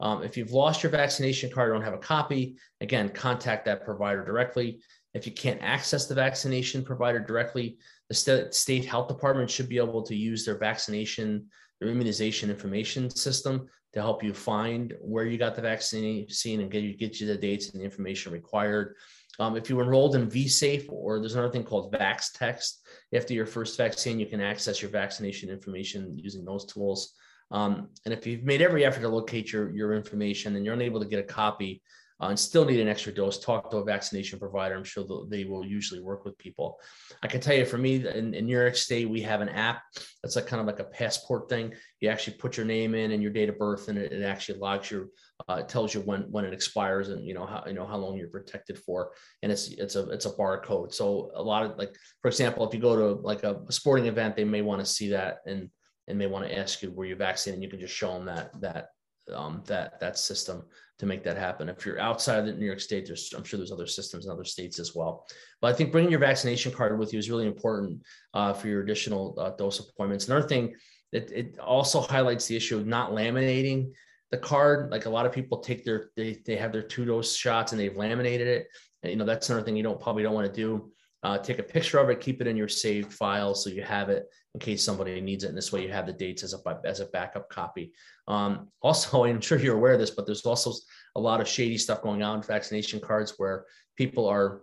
Um, 0.00 0.22
if 0.22 0.36
you've 0.36 0.52
lost 0.52 0.82
your 0.82 0.90
vaccination 0.90 1.50
card 1.50 1.70
or 1.70 1.74
don't 1.74 1.82
have 1.82 1.94
a 1.94 1.98
copy, 1.98 2.56
again, 2.80 3.10
contact 3.10 3.66
that 3.66 3.84
provider 3.84 4.24
directly. 4.24 4.80
If 5.12 5.26
you 5.26 5.32
can't 5.32 5.60
access 5.60 6.06
the 6.06 6.14
vaccination 6.14 6.84
provider 6.84 7.20
directly, 7.20 7.78
the 8.08 8.14
st- 8.14 8.54
state 8.54 8.84
health 8.84 9.08
department 9.08 9.50
should 9.50 9.68
be 9.68 9.76
able 9.76 10.02
to 10.02 10.16
use 10.16 10.44
their 10.44 10.58
vaccination 10.58 11.46
your 11.80 11.90
immunization 11.90 12.50
information 12.50 13.10
system 13.10 13.66
to 13.92 14.00
help 14.00 14.22
you 14.22 14.32
find 14.32 14.94
where 15.00 15.24
you 15.24 15.38
got 15.38 15.56
the 15.56 15.62
vaccine 15.62 16.26
and 16.60 16.70
get 16.70 16.82
you 16.82 16.96
get 16.96 17.20
you 17.20 17.26
the 17.26 17.36
dates 17.36 17.70
and 17.70 17.80
the 17.80 17.84
information 17.84 18.32
required. 18.32 18.94
Um, 19.40 19.56
if 19.56 19.70
you 19.70 19.80
enrolled 19.80 20.16
in 20.16 20.30
VSafe 20.30 20.84
or 20.90 21.18
there's 21.18 21.34
another 21.34 21.50
thing 21.50 21.64
called 21.64 21.92
VaxText, 21.94 22.74
after 23.14 23.32
your 23.32 23.46
first 23.46 23.78
vaccine, 23.78 24.20
you 24.20 24.26
can 24.26 24.42
access 24.42 24.82
your 24.82 24.90
vaccination 24.90 25.48
information 25.48 26.16
using 26.18 26.44
those 26.44 26.66
tools. 26.66 27.14
Um, 27.50 27.88
and 28.04 28.12
if 28.12 28.26
you've 28.26 28.44
made 28.44 28.60
every 28.60 28.84
effort 28.84 29.00
to 29.00 29.08
locate 29.08 29.50
your, 29.50 29.70
your 29.70 29.94
information 29.94 30.54
and 30.54 30.64
you're 30.64 30.74
unable 30.74 31.00
to 31.00 31.06
get 31.06 31.18
a 31.18 31.24
copy, 31.24 31.82
uh, 32.20 32.28
and 32.28 32.38
still 32.38 32.64
need 32.64 32.80
an 32.80 32.88
extra 32.88 33.12
dose, 33.12 33.38
talk 33.38 33.70
to 33.70 33.78
a 33.78 33.84
vaccination 33.84 34.38
provider. 34.38 34.74
I'm 34.74 34.84
sure 34.84 35.04
they 35.28 35.44
will 35.44 35.64
usually 35.64 36.00
work 36.00 36.24
with 36.24 36.36
people. 36.36 36.78
I 37.22 37.28
can 37.28 37.40
tell 37.40 37.54
you 37.54 37.64
for 37.64 37.78
me 37.78 38.06
in, 38.06 38.34
in 38.34 38.46
New 38.46 38.56
York 38.56 38.76
State, 38.76 39.08
we 39.08 39.22
have 39.22 39.40
an 39.40 39.48
app 39.48 39.82
that's 40.22 40.36
like 40.36 40.46
kind 40.46 40.60
of 40.60 40.66
like 40.66 40.80
a 40.80 40.84
passport 40.84 41.48
thing. 41.48 41.72
You 42.00 42.10
actually 42.10 42.36
put 42.36 42.56
your 42.56 42.66
name 42.66 42.94
in 42.94 43.12
and 43.12 43.22
your 43.22 43.32
date 43.32 43.48
of 43.48 43.58
birth, 43.58 43.88
and 43.88 43.96
it, 43.96 44.12
it 44.12 44.22
actually 44.22 44.58
logs 44.58 44.90
your, 44.90 45.08
uh, 45.48 45.62
tells 45.62 45.94
you 45.94 46.00
when 46.02 46.22
when 46.30 46.44
it 46.44 46.52
expires 46.52 47.08
and 47.08 47.24
you 47.26 47.32
know 47.32 47.46
how 47.46 47.64
you 47.66 47.72
know 47.72 47.86
how 47.86 47.96
long 47.96 48.16
you're 48.16 48.28
protected 48.28 48.78
for, 48.78 49.12
and 49.42 49.50
it's 49.50 49.68
it's 49.68 49.96
a 49.96 50.08
it's 50.10 50.26
a 50.26 50.32
barcode. 50.32 50.92
So 50.92 51.30
a 51.34 51.42
lot 51.42 51.64
of 51.64 51.78
like, 51.78 51.94
for 52.20 52.28
example, 52.28 52.68
if 52.68 52.74
you 52.74 52.80
go 52.80 52.96
to 52.96 53.20
like 53.22 53.44
a, 53.44 53.60
sporting 53.70 54.06
event, 54.06 54.36
they 54.36 54.44
may 54.44 54.62
want 54.62 54.80
to 54.80 54.86
see 54.86 55.10
that 55.10 55.38
and 55.46 55.70
and 56.06 56.18
may 56.18 56.26
want 56.26 56.46
to 56.46 56.58
ask 56.58 56.82
you 56.82 56.90
were 56.90 57.06
you're 57.06 57.16
vaccinated, 57.16 57.56
and 57.56 57.64
you 57.64 57.70
can 57.70 57.80
just 57.80 57.94
show 57.94 58.12
them 58.12 58.26
that 58.26 58.50
that 58.60 58.88
um, 59.34 59.62
that 59.66 60.00
that 60.00 60.18
system 60.18 60.62
to 60.98 61.06
make 61.06 61.24
that 61.24 61.36
happen. 61.36 61.68
If 61.68 61.86
you're 61.86 61.98
outside 61.98 62.46
of 62.46 62.58
New 62.58 62.66
York 62.66 62.80
State, 62.80 63.06
there's 63.06 63.32
I'm 63.36 63.44
sure 63.44 63.58
there's 63.58 63.72
other 63.72 63.86
systems 63.86 64.26
in 64.26 64.30
other 64.30 64.44
states 64.44 64.78
as 64.78 64.94
well. 64.94 65.26
But 65.60 65.72
I 65.72 65.76
think 65.76 65.92
bringing 65.92 66.10
your 66.10 66.20
vaccination 66.20 66.72
card 66.72 66.98
with 66.98 67.12
you 67.12 67.18
is 67.18 67.30
really 67.30 67.46
important 67.46 68.02
uh, 68.34 68.52
for 68.52 68.68
your 68.68 68.82
additional 68.82 69.34
uh, 69.38 69.50
dose 69.50 69.80
appointments. 69.80 70.28
Another 70.28 70.46
thing, 70.46 70.74
it, 71.12 71.32
it 71.32 71.58
also 71.58 72.00
highlights 72.00 72.46
the 72.46 72.56
issue 72.56 72.76
of 72.76 72.86
not 72.86 73.12
laminating 73.12 73.92
the 74.30 74.38
card. 74.38 74.90
Like 74.90 75.06
a 75.06 75.10
lot 75.10 75.26
of 75.26 75.32
people 75.32 75.58
take 75.58 75.84
their 75.84 76.10
they 76.16 76.42
they 76.44 76.56
have 76.56 76.72
their 76.72 76.82
two 76.82 77.04
dose 77.04 77.34
shots 77.34 77.72
and 77.72 77.80
they've 77.80 77.96
laminated 77.96 78.46
it. 78.46 78.66
And, 79.02 79.10
you 79.10 79.16
know 79.16 79.24
that's 79.24 79.48
another 79.48 79.64
thing 79.64 79.76
you 79.76 79.82
don't 79.82 80.00
probably 80.00 80.22
don't 80.22 80.34
want 80.34 80.52
to 80.52 80.52
do. 80.52 80.92
Uh, 81.22 81.36
take 81.36 81.58
a 81.58 81.62
picture 81.62 81.98
of 81.98 82.08
it, 82.08 82.20
keep 82.20 82.40
it 82.40 82.46
in 82.46 82.56
your 82.56 82.68
saved 82.68 83.12
file 83.12 83.54
so 83.54 83.68
you 83.68 83.82
have 83.82 84.08
it 84.08 84.26
in 84.54 84.60
case 84.60 84.82
somebody 84.82 85.20
needs 85.20 85.44
it. 85.44 85.48
And 85.48 85.56
this 85.56 85.70
way 85.70 85.82
you 85.82 85.92
have 85.92 86.06
the 86.06 86.14
dates 86.14 86.42
as 86.42 86.54
a, 86.54 86.80
as 86.84 87.00
a 87.00 87.06
backup 87.06 87.50
copy. 87.50 87.92
Um, 88.26 88.68
also, 88.82 89.24
I'm 89.24 89.40
sure 89.40 89.58
you're 89.58 89.76
aware 89.76 89.92
of 89.92 90.00
this, 90.00 90.10
but 90.10 90.24
there's 90.24 90.46
also 90.46 90.72
a 91.16 91.20
lot 91.20 91.40
of 91.40 91.48
shady 91.48 91.76
stuff 91.76 92.02
going 92.02 92.22
on 92.22 92.38
with 92.38 92.46
vaccination 92.46 93.00
cards 93.00 93.34
where 93.36 93.66
people 93.96 94.26
are 94.26 94.62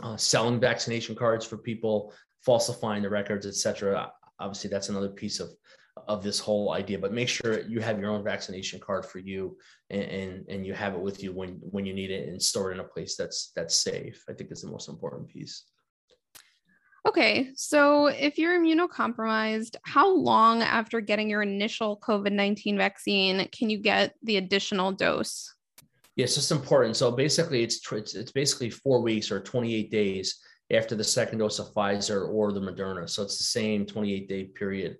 uh, 0.00 0.16
selling 0.16 0.60
vaccination 0.60 1.16
cards 1.16 1.44
for 1.44 1.58
people, 1.58 2.12
falsifying 2.44 3.02
the 3.02 3.10
records, 3.10 3.46
etc. 3.46 4.12
Obviously, 4.38 4.70
that's 4.70 4.90
another 4.90 5.08
piece 5.08 5.40
of 5.40 5.50
of 6.06 6.22
this 6.22 6.38
whole 6.38 6.72
idea 6.72 6.96
but 6.96 7.12
make 7.12 7.28
sure 7.28 7.60
you 7.62 7.80
have 7.80 7.98
your 7.98 8.10
own 8.10 8.22
vaccination 8.22 8.78
card 8.78 9.04
for 9.04 9.18
you 9.18 9.56
and, 9.90 10.02
and, 10.02 10.48
and 10.48 10.66
you 10.66 10.72
have 10.72 10.94
it 10.94 11.00
with 11.00 11.22
you 11.22 11.32
when 11.32 11.58
when 11.70 11.84
you 11.84 11.92
need 11.92 12.12
it 12.12 12.28
and 12.28 12.40
store 12.40 12.70
it 12.70 12.74
in 12.74 12.80
a 12.80 12.84
place 12.84 13.16
that's 13.16 13.50
that's 13.56 13.74
safe 13.74 14.22
i 14.28 14.32
think 14.32 14.52
is 14.52 14.62
the 14.62 14.70
most 14.70 14.88
important 14.88 15.26
piece 15.28 15.64
Okay, 17.08 17.52
so 17.54 18.08
if 18.08 18.36
you're 18.36 18.60
immunocompromised, 18.60 19.76
how 19.82 20.14
long 20.14 20.60
after 20.60 21.00
getting 21.00 21.30
your 21.30 21.40
initial 21.40 21.98
COVID 22.00 22.32
19 22.32 22.76
vaccine 22.76 23.48
can 23.48 23.70
you 23.70 23.78
get 23.78 24.14
the 24.22 24.36
additional 24.36 24.92
dose? 24.92 25.54
Yes, 26.16 26.36
it's 26.36 26.50
important. 26.50 26.96
So 26.96 27.10
basically, 27.10 27.62
it's, 27.62 27.80
it's, 27.90 28.14
it's 28.14 28.32
basically 28.32 28.68
four 28.68 29.00
weeks 29.00 29.30
or 29.30 29.40
28 29.40 29.90
days 29.90 30.38
after 30.70 30.94
the 30.94 31.04
second 31.04 31.38
dose 31.38 31.58
of 31.58 31.72
Pfizer 31.72 32.28
or 32.28 32.52
the 32.52 32.60
Moderna. 32.60 33.08
So 33.08 33.22
it's 33.22 33.38
the 33.38 33.44
same 33.44 33.86
28 33.86 34.28
day 34.28 34.44
period. 34.44 34.98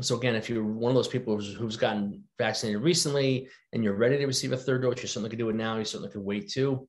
So 0.00 0.16
again, 0.16 0.36
if 0.36 0.48
you're 0.48 0.64
one 0.64 0.90
of 0.90 0.94
those 0.94 1.08
people 1.08 1.34
who's, 1.34 1.54
who's 1.54 1.76
gotten 1.76 2.22
vaccinated 2.38 2.82
recently 2.82 3.48
and 3.72 3.82
you're 3.82 3.96
ready 3.96 4.16
to 4.16 4.26
receive 4.26 4.52
a 4.52 4.56
third 4.56 4.82
dose, 4.82 5.02
you 5.02 5.08
certainly 5.08 5.30
could 5.30 5.40
do 5.40 5.48
it 5.48 5.56
now. 5.56 5.76
You 5.76 5.84
certainly 5.84 6.12
could 6.12 6.22
wait 6.22 6.50
too 6.50 6.88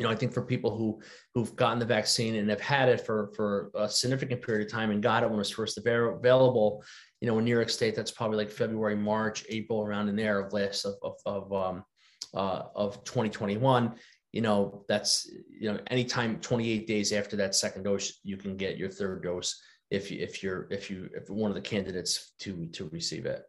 you 0.00 0.06
know, 0.06 0.10
I 0.10 0.14
think 0.14 0.32
for 0.32 0.40
people 0.40 0.74
who 0.74 0.98
who've 1.34 1.54
gotten 1.56 1.78
the 1.78 1.84
vaccine 1.84 2.36
and 2.36 2.48
have 2.48 2.62
had 2.62 2.88
it 2.88 3.04
for 3.04 3.30
for 3.36 3.70
a 3.74 3.86
significant 3.86 4.40
period 4.40 4.66
of 4.66 4.72
time 4.72 4.90
and 4.90 5.02
got 5.02 5.22
it 5.22 5.26
when 5.26 5.34
it 5.34 5.38
was 5.38 5.50
first 5.50 5.76
available, 5.76 6.82
you 7.20 7.28
know, 7.28 7.38
in 7.38 7.44
New 7.44 7.50
York 7.50 7.68
State, 7.68 7.94
that's 7.94 8.10
probably 8.10 8.38
like 8.38 8.50
February, 8.50 8.96
March, 8.96 9.44
April, 9.50 9.82
around 9.82 10.08
in 10.08 10.16
there 10.16 10.40
of 10.40 10.54
last 10.54 10.86
of 10.86 10.94
of 11.02 11.16
of, 11.26 11.52
um, 11.52 11.84
uh, 12.32 12.62
of 12.74 13.04
2021. 13.04 13.92
You 14.32 14.40
know, 14.40 14.86
that's 14.88 15.30
you 15.50 15.70
know, 15.70 15.78
anytime 15.88 16.40
28 16.40 16.86
days 16.86 17.12
after 17.12 17.36
that 17.36 17.54
second 17.54 17.82
dose, 17.82 18.20
you 18.24 18.38
can 18.38 18.56
get 18.56 18.78
your 18.78 18.88
third 18.88 19.22
dose 19.22 19.60
if 19.90 20.10
you 20.10 20.22
if 20.22 20.42
you're 20.42 20.66
if 20.70 20.90
you 20.90 21.10
if 21.14 21.28
one 21.28 21.50
of 21.50 21.54
the 21.54 21.60
candidates 21.60 22.32
to 22.38 22.68
to 22.68 22.88
receive 22.88 23.26
it. 23.26 23.42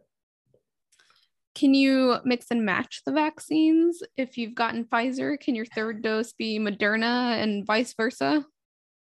Can 1.53 1.73
you 1.73 2.17
mix 2.23 2.47
and 2.51 2.65
match 2.65 3.01
the 3.05 3.11
vaccines? 3.11 4.01
If 4.17 4.37
you've 4.37 4.55
gotten 4.55 4.85
Pfizer, 4.85 5.39
can 5.39 5.55
your 5.55 5.65
third 5.65 6.01
dose 6.01 6.33
be 6.33 6.59
Moderna 6.59 7.41
and 7.41 7.65
vice 7.65 7.93
versa? 7.93 8.45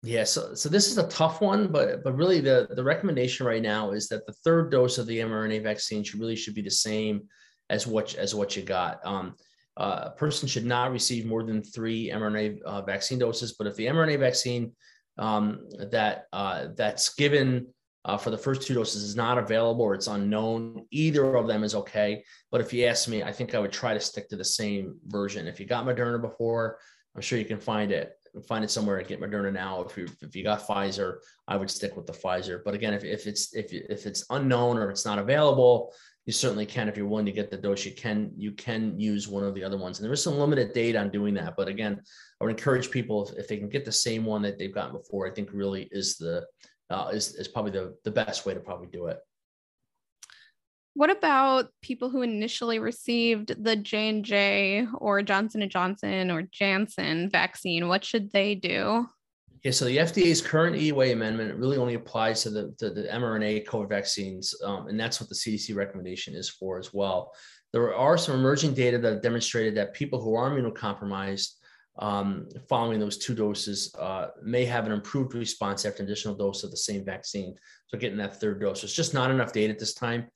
Yeah, 0.01 0.23
so 0.23 0.53
so 0.53 0.69
this 0.69 0.87
is 0.87 0.97
a 0.97 1.07
tough 1.09 1.41
one, 1.41 1.67
but 1.71 2.03
but 2.03 2.15
really 2.15 2.39
the 2.39 2.69
the 2.71 2.83
recommendation 2.83 3.45
right 3.45 3.61
now 3.61 3.91
is 3.91 4.07
that 4.07 4.25
the 4.25 4.33
third 4.45 4.71
dose 4.71 4.97
of 4.97 5.07
the 5.07 5.19
mRNA 5.19 5.61
vaccine 5.61 6.03
should 6.03 6.21
really 6.21 6.37
should 6.37 6.55
be 6.55 6.61
the 6.61 6.71
same 6.71 7.27
as 7.69 7.85
what 7.85 8.15
as 8.15 8.33
what 8.33 8.55
you 8.55 8.63
got. 8.63 9.05
Um, 9.05 9.35
uh, 9.75 10.03
a 10.05 10.11
person 10.11 10.47
should 10.47 10.65
not 10.65 10.91
receive 10.91 11.25
more 11.25 11.43
than 11.43 11.61
three 11.61 12.09
mRNA 12.09 12.61
uh, 12.63 12.81
vaccine 12.81 13.19
doses, 13.19 13.55
but 13.57 13.67
if 13.67 13.75
the 13.75 13.87
mRNA 13.87 14.19
vaccine 14.19 14.71
um, 15.17 15.67
that 15.91 16.25
uh, 16.31 16.67
that's 16.75 17.13
given 17.15 17.67
uh, 18.05 18.17
for 18.17 18.29
the 18.29 18.37
first 18.37 18.61
two 18.61 18.73
doses 18.73 19.03
is 19.03 19.15
not 19.15 19.37
available 19.37 19.83
or 19.83 19.93
it's 19.93 20.07
unknown. 20.07 20.85
Either 20.91 21.35
of 21.35 21.47
them 21.47 21.63
is 21.63 21.75
okay. 21.75 22.23
But 22.51 22.61
if 22.61 22.71
you 22.73 22.85
ask 22.85 23.07
me, 23.07 23.23
I 23.23 23.31
think 23.31 23.53
I 23.53 23.59
would 23.59 23.71
try 23.71 23.93
to 23.93 23.99
stick 23.99 24.29
to 24.29 24.35
the 24.35 24.45
same 24.45 24.97
version. 25.07 25.47
If 25.47 25.59
you 25.59 25.65
got 25.65 25.85
Moderna 25.85 26.21
before, 26.21 26.77
I'm 27.15 27.21
sure 27.21 27.37
you 27.37 27.45
can 27.45 27.59
find 27.59 27.91
it 27.91 28.13
find 28.47 28.63
it 28.63 28.69
somewhere 28.69 28.97
and 28.97 29.07
get 29.07 29.19
Moderna 29.19 29.51
now. 29.51 29.81
If 29.81 29.97
you 29.97 30.07
if 30.21 30.35
you 30.35 30.43
got 30.43 30.65
Pfizer, 30.65 31.17
I 31.47 31.57
would 31.57 31.69
stick 31.69 31.95
with 31.95 32.05
the 32.05 32.13
Pfizer. 32.13 32.61
But 32.63 32.73
again, 32.73 32.93
if, 32.93 33.03
if 33.03 33.27
it's 33.27 33.55
if 33.55 33.73
if 33.73 34.05
it's 34.05 34.25
unknown 34.29 34.77
or 34.77 34.89
it's 34.89 35.05
not 35.05 35.19
available, 35.19 35.93
you 36.25 36.33
certainly 36.33 36.65
can. 36.65 36.87
If 36.87 36.95
you're 36.95 37.07
willing 37.07 37.25
to 37.25 37.31
get 37.31 37.49
the 37.49 37.57
dose, 37.57 37.85
you 37.85 37.91
can 37.91 38.31
you 38.37 38.51
can 38.51 38.99
use 38.99 39.27
one 39.27 39.43
of 39.43 39.55
the 39.55 39.63
other 39.63 39.77
ones. 39.77 39.97
And 39.97 40.05
there 40.05 40.13
is 40.13 40.23
some 40.23 40.37
limited 40.37 40.73
data 40.73 40.99
on 40.99 41.09
doing 41.09 41.33
that. 41.35 41.55
But 41.57 41.67
again, 41.67 41.99
I 42.39 42.43
would 42.43 42.51
encourage 42.51 42.91
people 42.91 43.27
if, 43.27 43.37
if 43.39 43.47
they 43.47 43.57
can 43.57 43.69
get 43.69 43.83
the 43.83 43.91
same 43.91 44.25
one 44.25 44.41
that 44.43 44.57
they've 44.57 44.73
gotten 44.73 44.95
before. 44.95 45.27
I 45.27 45.31
think 45.31 45.49
really 45.51 45.89
is 45.91 46.17
the 46.17 46.45
uh, 46.89 47.09
is, 47.13 47.35
is 47.35 47.47
probably 47.47 47.71
the, 47.71 47.95
the 48.03 48.11
best 48.11 48.45
way 48.45 48.53
to 48.53 48.59
probably 48.59 48.87
do 48.87 49.07
it. 49.07 49.19
What 50.95 51.09
about 51.09 51.69
people 51.81 52.09
who 52.09 52.23
initially 52.23 52.79
received 52.79 53.63
the 53.63 53.75
J&J 53.75 54.87
or 54.97 55.21
Johnson 55.21 55.67
& 55.69 55.69
Johnson 55.69 56.29
or 56.31 56.41
Janssen 56.51 57.29
vaccine? 57.29 57.87
What 57.87 58.03
should 58.03 58.31
they 58.31 58.55
do? 58.55 59.07
Yeah, 59.63 59.71
so 59.71 59.85
the 59.85 59.97
FDA's 59.97 60.41
current 60.41 60.77
EUA 60.77 61.11
amendment 61.11 61.55
really 61.55 61.77
only 61.77 61.93
applies 61.93 62.43
to 62.43 62.49
the, 62.49 62.73
to 62.79 62.89
the 62.89 63.03
mRNA 63.03 63.65
COVID 63.67 63.89
vaccines, 63.89 64.55
um, 64.63 64.87
and 64.87 64.99
that's 64.99 65.19
what 65.19 65.29
the 65.29 65.35
CDC 65.35 65.75
recommendation 65.75 66.33
is 66.33 66.49
for 66.49 66.79
as 66.79 66.93
well. 66.93 67.33
There 67.73 67.93
are 67.93 68.17
some 68.17 68.35
emerging 68.35 68.73
data 68.73 68.97
that 68.97 69.13
have 69.13 69.21
demonstrated 69.21 69.75
that 69.75 69.93
people 69.93 70.21
who 70.21 70.35
are 70.35 70.49
immunocompromised 70.49 71.55
um, 71.99 72.47
following 72.67 72.99
those 72.99 73.17
two 73.17 73.35
doses 73.35 73.93
uh, 73.99 74.27
may 74.41 74.65
have 74.65 74.85
an 74.85 74.91
improved 74.91 75.35
response 75.35 75.85
after 75.85 76.01
an 76.01 76.09
additional 76.09 76.35
dose 76.35 76.63
of 76.63 76.71
the 76.71 76.77
same 76.77 77.03
vaccine. 77.03 77.55
So 77.87 77.97
getting 77.97 78.17
that 78.17 78.39
third 78.39 78.61
dose. 78.61 78.83
It's 78.83 78.93
just 78.93 79.13
not 79.13 79.31
enough 79.31 79.51
data 79.51 79.73
at 79.73 79.79
this 79.79 79.93
time 79.93 80.27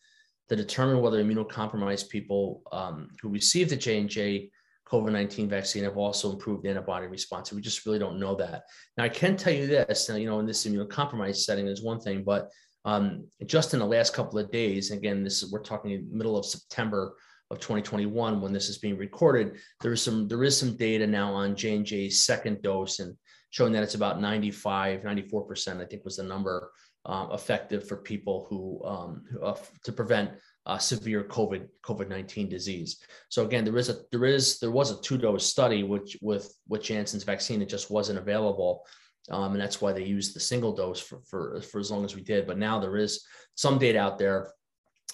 to 0.50 0.56
determine 0.56 1.02
whether 1.02 1.24
immunocompromised 1.24 2.10
people 2.10 2.62
um, 2.72 3.10
who 3.22 3.30
received 3.30 3.70
the 3.70 3.78
J&J 3.78 4.52
COVID-19 4.88 5.50
vaccine 5.50 5.86
have 5.86 5.98
also 5.98 6.34
improved 6.34 6.68
antibody 6.68 7.08
response. 7.08 7.52
We 7.52 7.62
just 7.62 7.86
really 7.86 7.98
don't 7.98 8.20
know 8.20 8.36
that. 8.36 8.64
Now 8.98 9.06
I 9.06 9.10
can 9.10 9.38
tell 9.38 9.54
you 9.54 9.66
this, 9.66 10.10
now, 10.10 10.16
you 10.16 10.28
know, 10.28 10.40
in 10.40 10.46
this 10.46 10.66
immunocompromised 10.68 11.38
setting 11.38 11.68
is 11.68 11.82
one 11.82 12.00
thing, 12.00 12.24
but 12.24 12.50
um, 12.86 13.26
just 13.46 13.74
in 13.74 13.80
the 13.80 13.86
last 13.86 14.14
couple 14.14 14.38
of 14.38 14.52
days, 14.52 14.92
again, 14.92 15.24
this 15.24 15.42
is, 15.42 15.52
we're 15.52 15.64
talking 15.64 16.06
middle 16.12 16.38
of 16.38 16.46
September, 16.46 17.16
of 17.54 17.60
2021 17.60 18.42
when 18.42 18.52
this 18.52 18.68
is 18.68 18.78
being 18.78 18.98
recorded 18.98 19.58
there 19.82 19.94
is 19.94 20.02
some 20.02 20.28
there 20.28 20.44
is 20.44 20.58
some 20.58 20.76
data 20.76 21.08
now 21.08 21.34
on 21.34 21.56
j&j's 21.56 22.24
second 22.24 22.62
dose 22.62 23.00
and 23.00 23.16
showing 23.52 23.72
that 23.72 23.84
it's 23.84 23.96
about 23.96 24.20
95 24.20 25.02
94% 25.02 25.82
i 25.82 25.86
think 25.86 26.04
was 26.04 26.18
the 26.18 26.24
number 26.24 26.72
um, 27.06 27.32
effective 27.32 27.88
for 27.88 27.98
people 27.98 28.48
who 28.50 28.82
um, 28.86 29.24
uh, 29.42 29.56
to 29.84 29.92
prevent 29.92 30.32
uh, 30.66 30.78
severe 30.78 31.22
covid 31.26 31.68
covid-19 31.86 32.50
disease. 32.50 33.00
So 33.28 33.46
again 33.46 33.66
there 33.66 33.78
is 33.78 33.90
a 33.90 33.98
there 34.14 34.24
is 34.24 34.60
there 34.60 34.72
was 34.72 34.92
a 34.92 35.02
two 35.02 35.18
dose 35.18 35.46
study 35.46 35.84
which 35.84 36.18
with 36.22 36.58
with 36.70 36.82
janssen's 36.82 37.26
vaccine 37.26 37.62
it 37.62 37.68
just 37.68 37.92
wasn't 37.92 38.20
available 38.20 38.86
um, 39.30 39.54
and 39.54 39.62
that's 39.62 39.82
why 39.82 39.94
they 39.94 40.04
used 40.04 40.36
the 40.36 40.40
single 40.40 40.74
dose 40.76 41.00
for, 41.00 41.22
for 41.30 41.62
for 41.62 41.80
as 41.80 41.90
long 41.90 42.04
as 42.04 42.16
we 42.16 42.22
did. 42.22 42.46
But 42.46 42.58
now 42.58 42.80
there 42.80 42.98
is 42.98 43.26
some 43.56 43.78
data 43.78 44.00
out 44.00 44.18
there 44.18 44.52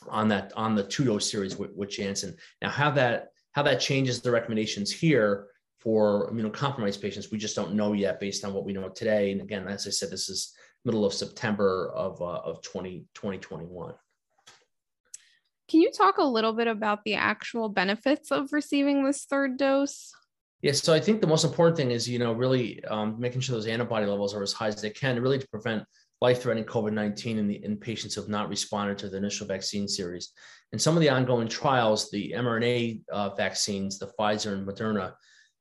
on 0.08 0.27
that 0.29 0.53
on 0.56 0.75
the 0.75 0.84
two 0.84 1.06
dose 1.06 1.29
series 1.29 1.58
with, 1.58 1.72
with 1.75 1.89
Janssen. 1.89 2.36
Now, 2.62 2.70
how 2.70 2.91
that 2.91 3.29
how 3.51 3.63
that 3.63 3.79
changes 3.79 4.22
the 4.22 4.32
recommendations 4.32 4.91
here 4.91 5.48
for 5.79 6.32
immunocompromised 6.32 7.01
patients, 7.01 7.32
we 7.32 7.38
just 7.38 7.56
don't 7.56 7.74
know 7.74 7.94
yet 7.94 8.20
based 8.20 8.44
on 8.44 8.53
what 8.53 8.65
we 8.65 8.74
know 8.74 8.89
today. 8.89 9.32
And 9.32 9.41
again, 9.41 9.68
as 9.68 9.88
I 9.88 9.91
said, 9.91 10.12
this 10.12 10.29
is 10.29 10.53
middle 10.86 11.06
of 11.06 11.13
September 11.13 11.91
of 11.96 12.22
uh, 12.22 12.41
of 12.44 12.62
20, 12.62 13.06
2021. 13.13 13.94
Can 15.70 15.82
you 15.82 15.91
talk 15.91 16.18
a 16.18 16.24
little 16.24 16.53
bit 16.53 16.68
about 16.68 17.03
the 17.03 17.13
actual 17.13 17.70
benefits 17.70 18.32
of 18.32 18.51
receiving 18.51 19.03
this 19.03 19.25
third 19.25 19.58
dose? 19.58 20.12
Yes, 20.62 20.82
so 20.82 20.94
I 20.94 21.00
think 21.00 21.22
the 21.22 21.27
most 21.27 21.46
important 21.46 21.77
thing 21.77 21.91
is, 21.91 22.10
you 22.10 22.20
know, 22.20 22.34
really 22.34 22.84
um, 22.86 23.18
making 23.20 23.41
sure 23.41 23.56
those 23.56 23.68
antibody 23.68 24.06
levels 24.06 24.34
are 24.34 24.41
as 24.41 24.51
high 24.51 24.68
as 24.68 24.82
they 24.82 24.89
can, 24.89 25.22
really 25.22 25.39
to 25.39 25.48
prevent 25.48 25.84
life-threatening 26.22 26.66
COVID-19 26.66 27.38
in 27.38 27.52
in 27.52 27.78
patients 27.78 28.16
who 28.16 28.22
have 28.22 28.30
not 28.30 28.50
responded 28.50 28.98
to 29.00 29.10
the 29.10 29.18
initial 29.18 29.48
vaccine 29.48 29.88
series. 29.88 30.34
In 30.72 30.80
some 30.80 30.96
of 30.96 31.02
the 31.02 31.10
ongoing 31.10 31.48
trials, 31.48 32.12
the 32.12 32.34
mRNA 32.36 33.02
uh, 33.12 33.30
vaccines, 33.36 33.98
the 33.98 34.12
Pfizer 34.20 34.54
and 34.54 34.68
Moderna, 34.68 35.14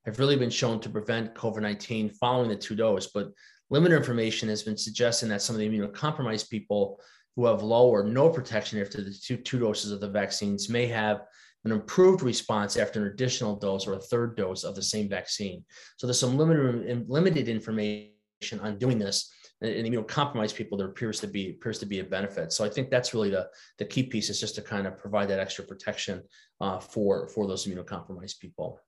have 0.05 0.19
really 0.19 0.37
been 0.37 0.51
shown 0.51 0.81
to 0.81 0.89
prevent 0.89 1.35
COVID-19 1.35 2.17
following 2.17 2.49
the 2.49 2.57
two 2.57 2.75
dose. 2.75 3.09
But 3.09 3.29
limited 3.71 3.97
information 3.97 4.49
has 4.49 4.63
been 4.63 4.77
suggesting 4.77 5.29
that 5.31 5.43
some 5.43 5.55
of 5.55 5.61
the 5.61 5.69
immunocompromised 5.69 6.51
people 6.51 7.01
who 7.37 7.47
have 7.47 7.63
low 7.63 7.89
or 7.89 8.03
no 8.03 8.29
protection 8.29 8.81
after 8.81 9.03
the 9.03 9.13
two, 9.13 9.37
two 9.37 9.61
doses 9.61 9.93
of 9.93 10.01
the 10.01 10.09
vaccines 10.09 10.69
may 10.69 10.87
have 10.87 11.23
an 11.65 11.73
improved 11.73 12.23
response 12.23 12.77
after 12.77 13.01
an 13.01 13.13
additional 13.13 13.57
dose 13.57 13.87
or 13.87 13.95
a 13.95 14.01
third 14.01 14.37
dose 14.37 14.65
of 14.65 14.75
the 14.75 14.83
same 14.83 15.09
vaccine. 15.09 15.65
So 15.97 16.07
there's 16.07 16.21
some 16.21 16.37
limited 16.37 17.09
limited 17.09 17.49
information 17.49 18.11
on 18.61 18.79
doing 18.79 18.99
this. 18.99 19.33
And, 19.61 19.73
and 19.73 19.87
immunocompromised 19.87 20.55
people, 20.55 20.79
there 20.79 20.89
appears 20.89 21.21
to 21.21 21.27
be 21.27 21.51
appears 21.51 21.79
to 21.81 21.87
be 21.87 22.01
a 22.01 22.05
benefit. 22.05 22.53
So 22.53 22.65
I 22.65 22.69
think 22.69 22.91
that's 22.91 23.15
really 23.15 23.31
the 23.31 23.49
the 23.79 23.85
key 23.85 24.05
piece 24.05 24.31
is 24.31 24.41
just 24.41 24.55
to 24.57 24.63
kind 24.63 24.87
of 24.87 24.99
provide 24.99 25.29
that 25.29 25.41
extra 25.41 25.65
protection 25.65 26.23
uh, 26.61 26.79
for 26.79 27.29
for 27.29 27.47
those 27.47 27.67
immunocompromised 27.67 28.39
people. 28.39 28.81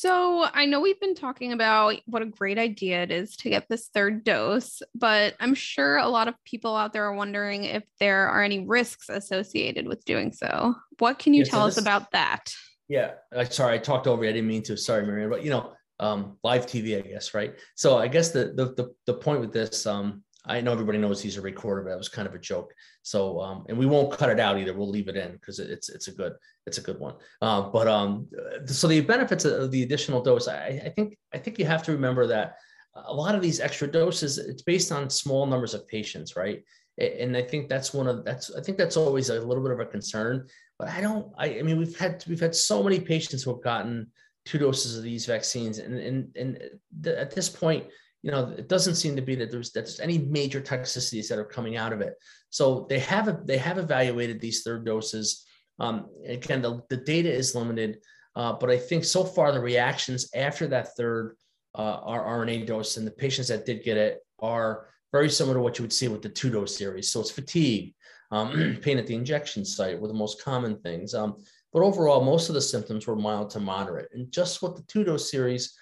So 0.00 0.46
I 0.54 0.64
know 0.64 0.80
we've 0.80 0.98
been 0.98 1.14
talking 1.14 1.52
about 1.52 1.96
what 2.06 2.22
a 2.22 2.26
great 2.26 2.58
idea 2.58 3.02
it 3.02 3.10
is 3.10 3.36
to 3.36 3.50
get 3.50 3.66
this 3.68 3.88
third 3.92 4.24
dose, 4.24 4.80
but 4.94 5.34
I'm 5.40 5.54
sure 5.54 5.98
a 5.98 6.08
lot 6.08 6.26
of 6.26 6.34
people 6.46 6.74
out 6.74 6.94
there 6.94 7.04
are 7.04 7.14
wondering 7.14 7.64
if 7.64 7.82
there 7.98 8.28
are 8.28 8.42
any 8.42 8.66
risks 8.66 9.10
associated 9.10 9.86
with 9.86 10.02
doing 10.06 10.32
so. 10.32 10.74
What 11.00 11.18
can 11.18 11.34
you 11.34 11.44
yeah, 11.44 11.50
tell 11.50 11.60
so 11.62 11.66
this, 11.66 11.76
us 11.76 11.82
about 11.82 12.12
that? 12.12 12.54
Yeah, 12.88 13.10
uh, 13.36 13.44
sorry, 13.44 13.74
I 13.74 13.78
talked 13.78 14.06
over. 14.06 14.24
You. 14.24 14.30
I 14.30 14.32
didn't 14.32 14.48
mean 14.48 14.62
to. 14.62 14.76
Sorry, 14.78 15.04
Marianne, 15.04 15.28
but 15.28 15.44
you 15.44 15.50
know, 15.50 15.74
um, 16.00 16.38
live 16.42 16.66
TV, 16.66 16.98
I 16.98 17.06
guess, 17.06 17.34
right? 17.34 17.54
So 17.76 17.98
I 17.98 18.08
guess 18.08 18.30
the 18.30 18.52
the 18.56 18.74
the, 18.74 18.94
the 19.06 19.14
point 19.14 19.40
with 19.40 19.52
this, 19.52 19.86
um, 19.86 20.24
I 20.46 20.60
know 20.60 20.72
everybody 20.72 20.98
knows 20.98 21.20
he's 21.20 21.36
a 21.36 21.42
recorder, 21.42 21.82
but 21.82 21.90
that 21.90 21.98
was 21.98 22.08
kind 22.08 22.26
of 22.26 22.34
a 22.34 22.38
joke. 22.38 22.72
So, 23.02 23.40
um, 23.40 23.64
and 23.68 23.78
we 23.78 23.86
won't 23.86 24.10
cut 24.10 24.30
it 24.30 24.40
out 24.40 24.58
either. 24.58 24.74
We'll 24.74 24.88
leave 24.88 25.08
it 25.08 25.16
in 25.16 25.32
because 25.32 25.58
it's 25.58 25.88
it's 25.90 26.08
a 26.08 26.12
good 26.12 26.32
it's 26.66 26.78
a 26.78 26.82
good 26.82 26.98
one. 26.98 27.14
Uh, 27.42 27.62
but 27.62 27.86
um, 27.86 28.26
so 28.66 28.88
the 28.88 29.02
benefits 29.02 29.44
of 29.44 29.70
the 29.70 29.82
additional 29.82 30.22
dose, 30.22 30.48
I, 30.48 30.82
I 30.86 30.92
think 30.96 31.18
I 31.34 31.38
think 31.38 31.58
you 31.58 31.66
have 31.66 31.82
to 31.84 31.92
remember 31.92 32.26
that 32.28 32.56
a 32.94 33.14
lot 33.14 33.34
of 33.34 33.42
these 33.42 33.60
extra 33.60 33.86
doses, 33.86 34.38
it's 34.38 34.62
based 34.62 34.90
on 34.90 35.10
small 35.10 35.46
numbers 35.46 35.74
of 35.74 35.86
patients, 35.86 36.34
right? 36.34 36.64
And 36.98 37.36
I 37.36 37.42
think 37.42 37.68
that's 37.68 37.94
one 37.94 38.06
of 38.06 38.24
that's 38.24 38.54
I 38.54 38.62
think 38.62 38.78
that's 38.78 38.96
always 38.96 39.28
a 39.28 39.40
little 39.40 39.62
bit 39.62 39.72
of 39.72 39.80
a 39.80 39.86
concern. 39.86 40.46
But 40.78 40.88
I 40.88 41.02
don't. 41.02 41.30
I, 41.36 41.58
I 41.58 41.62
mean, 41.62 41.78
we've 41.78 41.98
had 41.98 42.24
we've 42.26 42.40
had 42.40 42.54
so 42.54 42.82
many 42.82 43.00
patients 43.00 43.42
who 43.42 43.52
have 43.52 43.62
gotten 43.62 44.06
two 44.50 44.58
doses 44.58 44.96
of 44.96 45.04
these 45.04 45.26
vaccines, 45.26 45.78
and 45.78 45.94
and 45.98 46.36
and 46.36 47.06
at 47.06 47.34
this 47.34 47.48
point 47.48 47.86
you 48.22 48.30
know, 48.30 48.54
it 48.56 48.68
doesn't 48.68 48.96
seem 48.96 49.16
to 49.16 49.22
be 49.22 49.34
that 49.36 49.50
there's 49.50 49.72
that 49.72 49.80
there's 49.80 50.00
any 50.00 50.18
major 50.18 50.60
toxicities 50.60 51.28
that 51.28 51.38
are 51.38 51.44
coming 51.44 51.76
out 51.76 51.92
of 51.92 52.00
it. 52.00 52.14
So 52.50 52.86
they 52.88 52.98
have 52.98 53.46
they 53.46 53.56
have 53.56 53.78
evaluated 53.78 54.40
these 54.40 54.62
third 54.62 54.84
doses. 54.84 55.46
Um, 55.78 56.08
again, 56.26 56.60
the, 56.60 56.82
the 56.90 56.98
data 56.98 57.32
is 57.32 57.54
limited, 57.54 57.98
uh, 58.36 58.52
but 58.52 58.68
I 58.68 58.76
think 58.76 59.04
so 59.04 59.24
far 59.24 59.52
the 59.52 59.60
reactions 59.60 60.28
after 60.34 60.66
that 60.66 60.94
third 60.96 61.36
uh, 61.74 62.00
RNA 62.02 62.66
dose 62.66 62.98
and 62.98 63.06
the 63.06 63.12
patients 63.12 63.48
that 63.48 63.64
did 63.64 63.82
get 63.82 63.96
it 63.96 64.18
are 64.40 64.88
very 65.12 65.30
similar 65.30 65.56
to 65.56 65.62
what 65.62 65.78
you 65.78 65.82
would 65.82 65.92
see 65.92 66.08
with 66.08 66.20
the 66.20 66.28
two 66.28 66.50
dose 66.50 66.76
series. 66.76 67.10
So 67.10 67.20
it's 67.20 67.30
fatigue, 67.30 67.94
um, 68.30 68.78
pain 68.82 68.98
at 68.98 69.06
the 69.06 69.14
injection 69.14 69.64
site 69.64 69.98
were 69.98 70.08
the 70.08 70.14
most 70.14 70.44
common 70.44 70.78
things. 70.80 71.14
Um, 71.14 71.42
but 71.72 71.82
overall, 71.82 72.24
most 72.24 72.48
of 72.48 72.54
the 72.54 72.60
symptoms 72.60 73.06
were 73.06 73.16
mild 73.16 73.50
to 73.50 73.60
moderate. 73.60 74.08
And 74.12 74.30
just 74.30 74.62
what 74.62 74.76
the 74.76 74.82
two 74.82 75.04
dose 75.04 75.30
series 75.30 75.74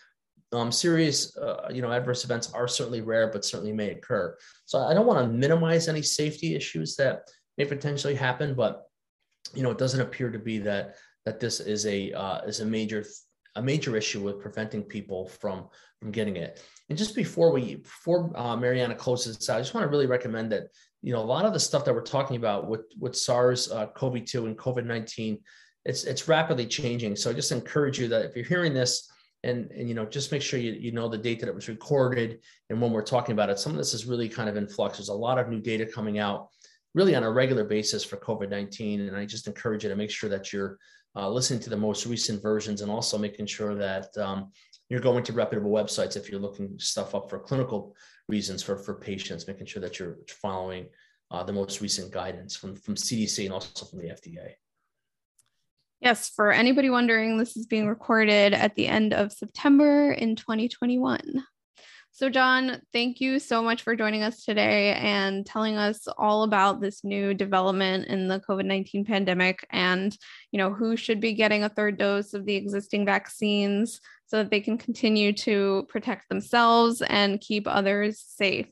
um, 0.53 0.73
serious, 0.73 1.37
uh, 1.37 1.69
you 1.73 1.83
know, 1.83 1.93
adverse 1.93 2.25
events 2.25 2.53
are 2.55 2.69
certainly 2.69 3.03
rare, 3.03 3.29
but 3.29 3.45
certainly 3.45 3.73
may 3.73 3.91
occur. 3.91 4.37
So 4.65 4.79
I 4.79 4.95
don't 4.95 5.07
want 5.07 5.21
to 5.21 5.33
minimize 5.33 5.89
any 5.89 6.03
safety 6.03 6.55
issues 6.55 6.97
that 6.97 7.29
may 7.59 7.67
potentially 7.67 8.15
happen, 8.15 8.55
but 8.55 8.85
you 9.55 9.63
know, 9.63 9.71
it 9.71 9.79
doesn't 9.79 10.01
appear 10.01 10.31
to 10.31 10.39
be 10.39 10.59
that 10.59 10.97
that 11.25 11.41
this 11.41 11.61
is 11.61 11.85
a 11.87 12.13
uh, 12.13 12.41
is 12.43 12.61
a 12.61 12.65
major 12.65 13.05
a 13.57 13.63
major 13.63 13.97
issue 13.97 14.23
with 14.23 14.41
preventing 14.41 14.83
people 14.83 15.29
from 15.29 15.69
from 16.01 16.11
getting 16.11 16.37
it. 16.37 16.63
And 16.89 16.97
just 16.97 17.15
before 17.15 17.53
we 17.53 17.77
before 17.77 18.33
uh, 18.35 18.57
Mariana 18.57 18.95
closes 18.95 19.49
I 19.49 19.59
just 19.59 19.75
want 19.75 19.85
to 19.85 19.91
really 19.91 20.07
recommend 20.07 20.51
that 20.53 20.69
you 21.03 21.13
know 21.13 21.21
a 21.21 21.31
lot 21.35 21.45
of 21.45 21.53
the 21.53 21.61
stuff 21.61 21.85
that 21.85 21.95
we're 21.95 22.03
talking 22.03 22.37
about 22.37 22.69
with 22.69 22.87
with 22.99 23.17
SARS 23.17 23.71
uh, 23.71 23.87
CoV-2 23.89 24.47
and 24.47 24.57
COVID-19, 24.57 25.39
it's 25.89 26.05
it's 26.05 26.29
rapidly 26.29 26.67
changing. 26.67 27.17
So 27.17 27.31
I 27.31 27.33
just 27.33 27.53
encourage 27.53 27.99
you 27.99 28.09
that 28.09 28.25
if 28.25 28.37
you're 28.37 28.45
hearing 28.45 28.75
this 28.75 29.11
and, 29.43 29.71
and 29.71 29.89
you 29.89 29.95
know 29.95 30.05
just 30.05 30.31
make 30.31 30.43
sure 30.43 30.61
you, 30.61 30.73
you 30.73 30.93
know 30.93 31.09
the 31.09 31.19
date 31.19 31.41
that 31.41 31.49
it 31.49 31.55
was 31.55 31.69
recorded 31.69 32.41
and 32.71 32.81
when 32.81 32.93
we're 32.93 33.03
talking 33.03 33.33
about 33.33 33.51
it. 33.51 33.59
Some 33.59 33.73
of 33.73 33.79
this 33.79 33.95
is 33.95 34.07
really 34.07 34.29
kind 34.29 34.49
of 34.49 34.57
in 34.57 34.69
flux. 34.69 34.99
There's 34.99 35.09
a 35.09 35.15
lot 35.15 35.39
of 35.39 35.49
new 35.49 35.61
data 35.61 35.87
coming 35.87 36.19
out 36.19 36.49
really 36.95 37.15
on 37.15 37.23
a 37.23 37.31
regular 37.31 37.65
basis 37.65 38.05
for 38.05 38.17
covid-19 38.17 39.09
and 39.09 39.17
i 39.17 39.25
just 39.25 39.47
encourage 39.47 39.85
you 39.85 39.91
to 39.91 39.97
make 39.97 40.11
sure 40.11 40.31
that 40.31 40.53
you're 40.53 40.79
uh, 41.17 41.29
listening 41.29 41.61
to 41.61 41.71
the 41.71 41.77
most 41.77 42.07
recent 42.07 42.43
versions 42.43 42.81
and 42.81 42.91
also 42.91 43.19
making 43.19 43.47
sure 43.47 43.75
that 43.75 44.17
um, 44.19 44.51
you're 44.89 45.01
going 45.01 45.25
to 45.25 45.33
reputable 45.33 45.71
websites 45.71 46.17
if 46.17 46.31
you're 46.31 46.41
looking 46.41 46.79
stuff 46.79 47.15
up 47.15 47.29
for 47.29 47.39
clinical 47.39 47.95
reasons 48.29 48.63
for 48.63 48.77
for 48.77 48.95
patients 48.95 49.47
making 49.47 49.67
sure 49.67 49.81
that 49.83 49.99
you're 49.99 50.19
following 50.29 50.87
uh, 51.31 51.43
the 51.43 51.53
most 51.53 51.81
recent 51.81 52.11
guidance 52.13 52.57
from 52.57 52.75
from 52.75 52.95
cdc 52.95 53.45
and 53.45 53.55
also 53.55 53.85
from 53.87 54.01
the 54.01 54.09
fda 54.09 54.53
Yes, 56.01 56.29
for 56.29 56.53
anybody 56.53 56.91
wondering, 56.91 57.39
this 57.39 57.57
is 57.57 57.67
being 57.67 57.89
recorded 57.89 58.55
at 58.55 58.77
the 58.77 58.87
end 58.87 59.13
of 59.13 59.33
September 59.33 60.13
in 60.13 60.37
2021. 60.37 61.45
So, 62.13 62.29
John, 62.29 62.83
thank 62.93 63.21
you 63.21 63.39
so 63.39 63.63
much 63.63 63.83
for 63.83 63.95
joining 63.95 64.23
us 64.23 64.45
today 64.45 64.95
and 64.95 65.47
telling 65.47 65.77
us 65.77 66.09
all 66.17 66.43
about 66.43 66.81
this 66.81 67.05
new 67.05 67.33
development 67.33 68.07
in 68.07 68.27
the 68.27 68.41
COVID 68.41 68.65
19 68.65 69.05
pandemic 69.05 69.67
and, 69.71 70.17
you 70.51 70.59
know, 70.59 70.73
who 70.73 70.97
should 70.97 71.21
be 71.21 71.33
getting 71.33 71.63
a 71.63 71.69
third 71.69 71.99
dose 71.99 72.35
of 72.35 72.45
the 72.45 72.57
existing 72.57 73.05
vaccines, 73.05 74.01
so 74.27 74.37
that 74.37 74.51
they 74.51 74.61
can 74.61 74.77
continue 74.77 75.33
to 75.33 75.87
protect 75.89 76.29
themselves 76.29 77.03
and 77.03 77.41
keep 77.41 77.67
others 77.67 78.21
safe. 78.21 78.67